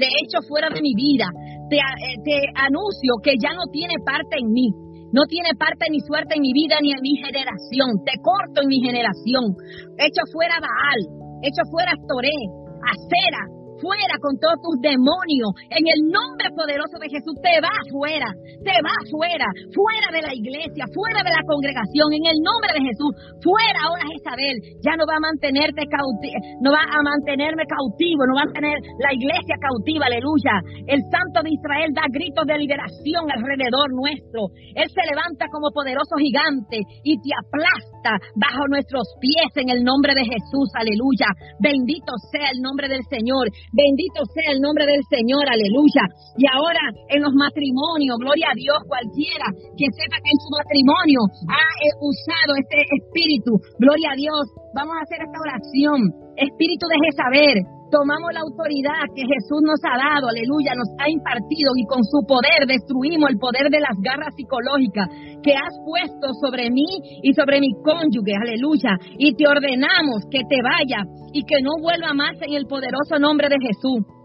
Te 0.00 0.08
echo 0.24 0.40
fuera 0.48 0.72
de 0.72 0.80
mi 0.80 0.96
vida. 0.96 1.28
Te, 1.68 1.76
eh, 1.76 2.16
te 2.24 2.36
anuncio 2.56 3.20
que 3.22 3.36
ya 3.36 3.52
no 3.52 3.68
tiene 3.70 3.94
parte 4.04 4.40
en 4.40 4.48
mí. 4.48 4.72
No 5.12 5.28
tiene 5.28 5.52
parte 5.58 5.90
ni 5.90 6.00
suerte 6.00 6.36
en 6.36 6.42
mi 6.42 6.52
vida 6.56 6.80
ni 6.80 6.92
en 6.96 7.02
mi 7.02 7.16
generación. 7.20 8.00
Te 8.08 8.16
corto 8.24 8.62
en 8.64 8.68
mi 8.72 8.80
generación. 8.80 9.52
Echo 10.00 10.24
fuera 10.32 10.56
Baal. 10.56 11.00
Echo 11.44 11.60
fuera 11.68 11.92
Toré. 12.08 12.40
Acera 12.80 13.59
fuera 13.80 14.14
con 14.20 14.36
todos 14.38 14.60
tus 14.60 14.76
demonios. 14.84 15.50
En 15.72 15.84
el 15.84 16.00
nombre 16.12 16.52
poderoso 16.54 17.00
de 17.00 17.08
Jesús, 17.08 17.34
te 17.42 17.58
va 17.58 17.72
fuera, 17.90 18.28
te 18.62 18.76
va 18.84 18.94
fuera, 19.10 19.48
fuera 19.72 20.08
de 20.12 20.22
la 20.22 20.32
iglesia, 20.36 20.84
fuera 20.92 21.24
de 21.24 21.32
la 21.32 21.42
congregación. 21.48 22.12
En 22.12 22.24
el 22.28 22.38
nombre 22.44 22.70
de 22.76 22.84
Jesús, 22.84 23.12
fuera 23.40 23.78
ahora 23.88 24.04
Isabel. 24.12 24.56
Ya 24.84 24.94
no 24.94 25.08
va 25.08 25.16
a 25.16 25.26
mantenerte 25.26 25.82
cautivo, 25.88 26.38
no 26.60 26.70
va 26.70 26.84
a 26.84 27.00
mantenerme 27.02 27.64
cautivo, 27.66 28.20
no 28.28 28.36
va 28.36 28.44
a 28.46 28.54
tener 28.54 28.76
la 29.00 29.12
iglesia 29.16 29.56
cautiva, 29.58 30.06
aleluya. 30.06 30.54
El 30.86 31.00
Santo 31.08 31.42
de 31.42 31.50
Israel 31.56 31.90
da 31.96 32.04
gritos 32.12 32.44
de 32.46 32.60
liberación 32.60 33.24
alrededor 33.32 33.88
nuestro. 33.96 34.52
Él 34.76 34.88
se 34.88 35.04
levanta 35.08 35.48
como 35.48 35.72
poderoso 35.72 36.20
gigante 36.20 36.84
y 37.02 37.16
te 37.18 37.32
aplasta 37.32 38.20
bajo 38.36 38.68
nuestros 38.68 39.08
pies 39.20 39.50
en 39.56 39.68
el 39.70 39.82
nombre 39.84 40.14
de 40.14 40.24
Jesús, 40.24 40.68
aleluya. 40.74 41.28
Bendito 41.58 42.12
sea 42.30 42.50
el 42.52 42.60
nombre 42.60 42.88
del 42.88 43.02
Señor. 43.08 43.48
Bendito 43.72 44.26
sea 44.34 44.50
el 44.52 44.60
nombre 44.60 44.84
del 44.86 45.02
Señor, 45.06 45.46
aleluya. 45.46 46.04
Y 46.36 46.44
ahora 46.50 46.82
en 47.08 47.22
los 47.22 47.34
matrimonios, 47.34 48.18
gloria 48.18 48.50
a 48.50 48.58
Dios, 48.58 48.78
cualquiera 48.86 49.46
que 49.78 49.86
sepa 49.94 50.18
que 50.18 50.30
en 50.34 50.40
su 50.42 50.50
matrimonio 50.50 51.20
ha 51.46 51.66
eh, 51.86 51.94
usado 52.02 52.50
este 52.58 52.82
espíritu, 52.98 53.54
gloria 53.78 54.10
a 54.10 54.18
Dios, 54.18 54.42
vamos 54.74 54.94
a 54.98 55.02
hacer 55.06 55.22
esta 55.22 55.38
oración. 55.38 56.29
Espíritu 56.40 56.88
de 56.88 56.96
saber, 57.12 57.54
tomamos 57.90 58.32
la 58.32 58.40
autoridad 58.40 59.04
que 59.14 59.28
Jesús 59.28 59.60
nos 59.60 59.76
ha 59.84 59.98
dado, 59.98 60.32
aleluya, 60.32 60.72
nos 60.72 60.88
ha 60.96 61.10
impartido 61.10 61.76
y 61.76 61.84
con 61.84 62.00
su 62.00 62.24
poder 62.24 62.64
destruimos 62.64 63.28
el 63.28 63.38
poder 63.38 63.68
de 63.68 63.80
las 63.80 63.92
garras 64.00 64.32
psicológicas 64.32 65.08
que 65.42 65.52
has 65.52 65.74
puesto 65.84 66.32
sobre 66.40 66.70
mí 66.70 66.88
y 67.22 67.34
sobre 67.34 67.60
mi 67.60 67.68
cónyuge, 67.84 68.32
aleluya, 68.40 68.96
y 69.18 69.34
te 69.34 69.44
ordenamos 69.46 70.24
que 70.30 70.40
te 70.48 70.62
vayas 70.62 71.04
y 71.34 71.44
que 71.44 71.60
no 71.60 71.76
vuelva 71.82 72.14
más 72.14 72.40
en 72.40 72.54
el 72.54 72.64
poderoso 72.64 73.18
nombre 73.20 73.48
de 73.48 73.60
Jesús. 73.60 74.19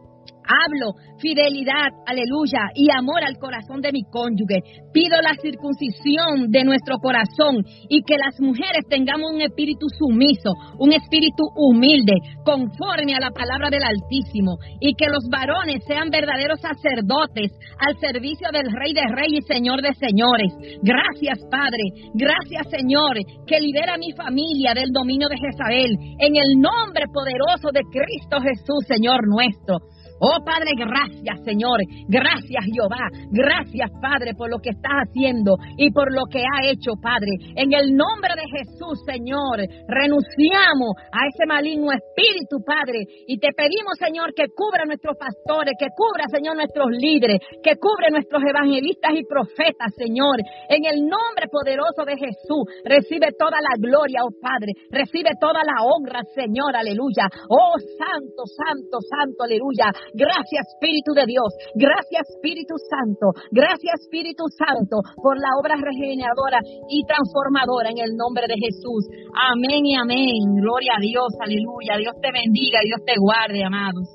Hablo 0.48 0.94
fidelidad, 1.20 1.90
aleluya, 2.06 2.70
y 2.76 2.92
amor 2.92 3.24
al 3.24 3.38
corazón 3.38 3.82
de 3.82 3.92
mi 3.92 4.04
cónyuge. 4.12 4.62
Pido 4.94 5.22
la 5.22 5.34
circuncisión 5.42 6.52
de 6.52 6.64
nuestro 6.64 6.98
corazón 7.00 7.64
y 7.90 8.02
que 8.04 8.18
las 8.18 8.40
mujeres 8.40 8.86
tengamos 8.90 9.32
un 9.34 9.42
espíritu 9.42 9.88
sumiso, 9.98 10.54
un 10.80 10.94
espíritu 10.94 11.44
humilde, 11.56 12.14
conforme 12.44 13.16
a 13.16 13.20
la 13.20 13.32
palabra 13.32 13.70
del 13.70 13.84
Altísimo, 13.84 14.58
y 14.80 14.94
que 14.96 15.08
los 15.08 15.26
varones 15.32 15.84
sean 15.88 16.10
verdaderos 16.10 16.60
sacerdotes 16.60 17.52
al 17.80 17.98
servicio 18.00 18.50
del 18.52 18.72
Rey 18.72 18.94
de 18.94 19.08
Reyes 19.16 19.36
y 19.36 19.54
Señor 19.54 19.82
de 19.82 19.94
Señores. 19.96 20.54
Gracias, 20.82 21.40
Padre. 21.50 21.84
Gracias, 22.14 22.70
Señor, 22.70 23.18
que 23.48 23.60
libera 23.60 23.98
mi 23.98 24.12
familia 24.14 24.74
del 24.74 24.92
dominio 24.92 25.28
de 25.28 25.38
Jezabel. 25.38 25.92
En 26.20 26.36
el 26.36 26.62
nombre 26.62 27.06
poderoso 27.12 27.72
de 27.74 27.82
Cristo 27.92 28.40
Jesús, 28.40 28.86
Señor 28.88 29.28
nuestro. 29.28 29.80
Oh 30.20 30.40
Padre, 30.46 30.72
gracias 30.80 31.44
Señor, 31.44 31.76
gracias 32.08 32.64
Jehová, 32.72 33.12
gracias 33.32 33.92
Padre 34.02 34.32
por 34.38 34.50
lo 34.50 34.60
que 34.60 34.72
estás 34.72 35.04
haciendo 35.04 35.56
y 35.76 35.92
por 35.92 36.08
lo 36.08 36.24
que 36.32 36.40
ha 36.40 36.64
hecho 36.72 36.96
Padre. 37.02 37.36
En 37.56 37.74
el 37.74 37.92
nombre 37.92 38.32
de 38.40 38.48
Jesús 38.48 39.04
Señor, 39.04 39.60
renunciamos 39.92 40.96
a 41.12 41.28
ese 41.28 41.44
maligno 41.46 41.92
espíritu 41.92 42.64
Padre 42.64 43.04
y 43.28 43.38
te 43.40 43.52
pedimos 43.52 44.00
Señor 44.00 44.32
que 44.34 44.48
cubra 44.56 44.88
nuestros 44.88 45.20
pastores, 45.20 45.76
que 45.76 45.92
cubra 45.92 46.32
Señor 46.32 46.56
nuestros 46.56 46.88
líderes, 46.96 47.44
que 47.60 47.76
cubra 47.76 48.08
nuestros 48.08 48.40
evangelistas 48.40 49.12
y 49.20 49.28
profetas 49.28 49.92
Señor. 50.00 50.40
En 50.72 50.86
el 50.88 51.04
nombre 51.04 51.52
poderoso 51.52 52.08
de 52.08 52.16
Jesús, 52.16 52.64
recibe 52.88 53.36
toda 53.36 53.60
la 53.60 53.76
gloria, 53.76 54.24
oh 54.24 54.32
Padre, 54.40 54.72
recibe 54.92 55.36
toda 55.44 55.60
la 55.60 55.84
honra 55.84 56.24
Señor, 56.32 56.72
aleluya. 56.72 57.28
Oh 57.52 57.76
Santo, 58.00 58.48
Santo, 58.48 59.04
Santo, 59.04 59.44
aleluya. 59.44 59.92
Gracias 60.14 60.68
Espíritu 60.76 61.14
de 61.14 61.26
Dios. 61.26 61.50
Gracias 61.76 62.30
Espíritu 62.30 62.76
Santo. 62.90 63.34
Gracias 63.52 64.02
Espíritu 64.02 64.46
Santo 64.54 65.02
por 65.22 65.40
la 65.40 65.50
obra 65.60 65.76
regeneradora 65.76 66.60
y 66.90 67.04
transformadora 67.06 67.90
en 67.90 68.00
el 68.00 68.16
nombre 68.16 68.46
de 68.48 68.56
Jesús. 68.56 69.08
Amén 69.34 69.86
y 69.86 69.96
amén. 69.96 70.62
Gloria 70.62 70.94
a 70.98 71.02
Dios. 71.02 71.34
Aleluya. 71.40 71.98
Dios 71.98 72.16
te 72.22 72.32
bendiga 72.32 72.80
y 72.84 72.88
Dios 72.88 73.02
te 73.06 73.16
guarde, 73.18 73.64
amados. 73.64 74.08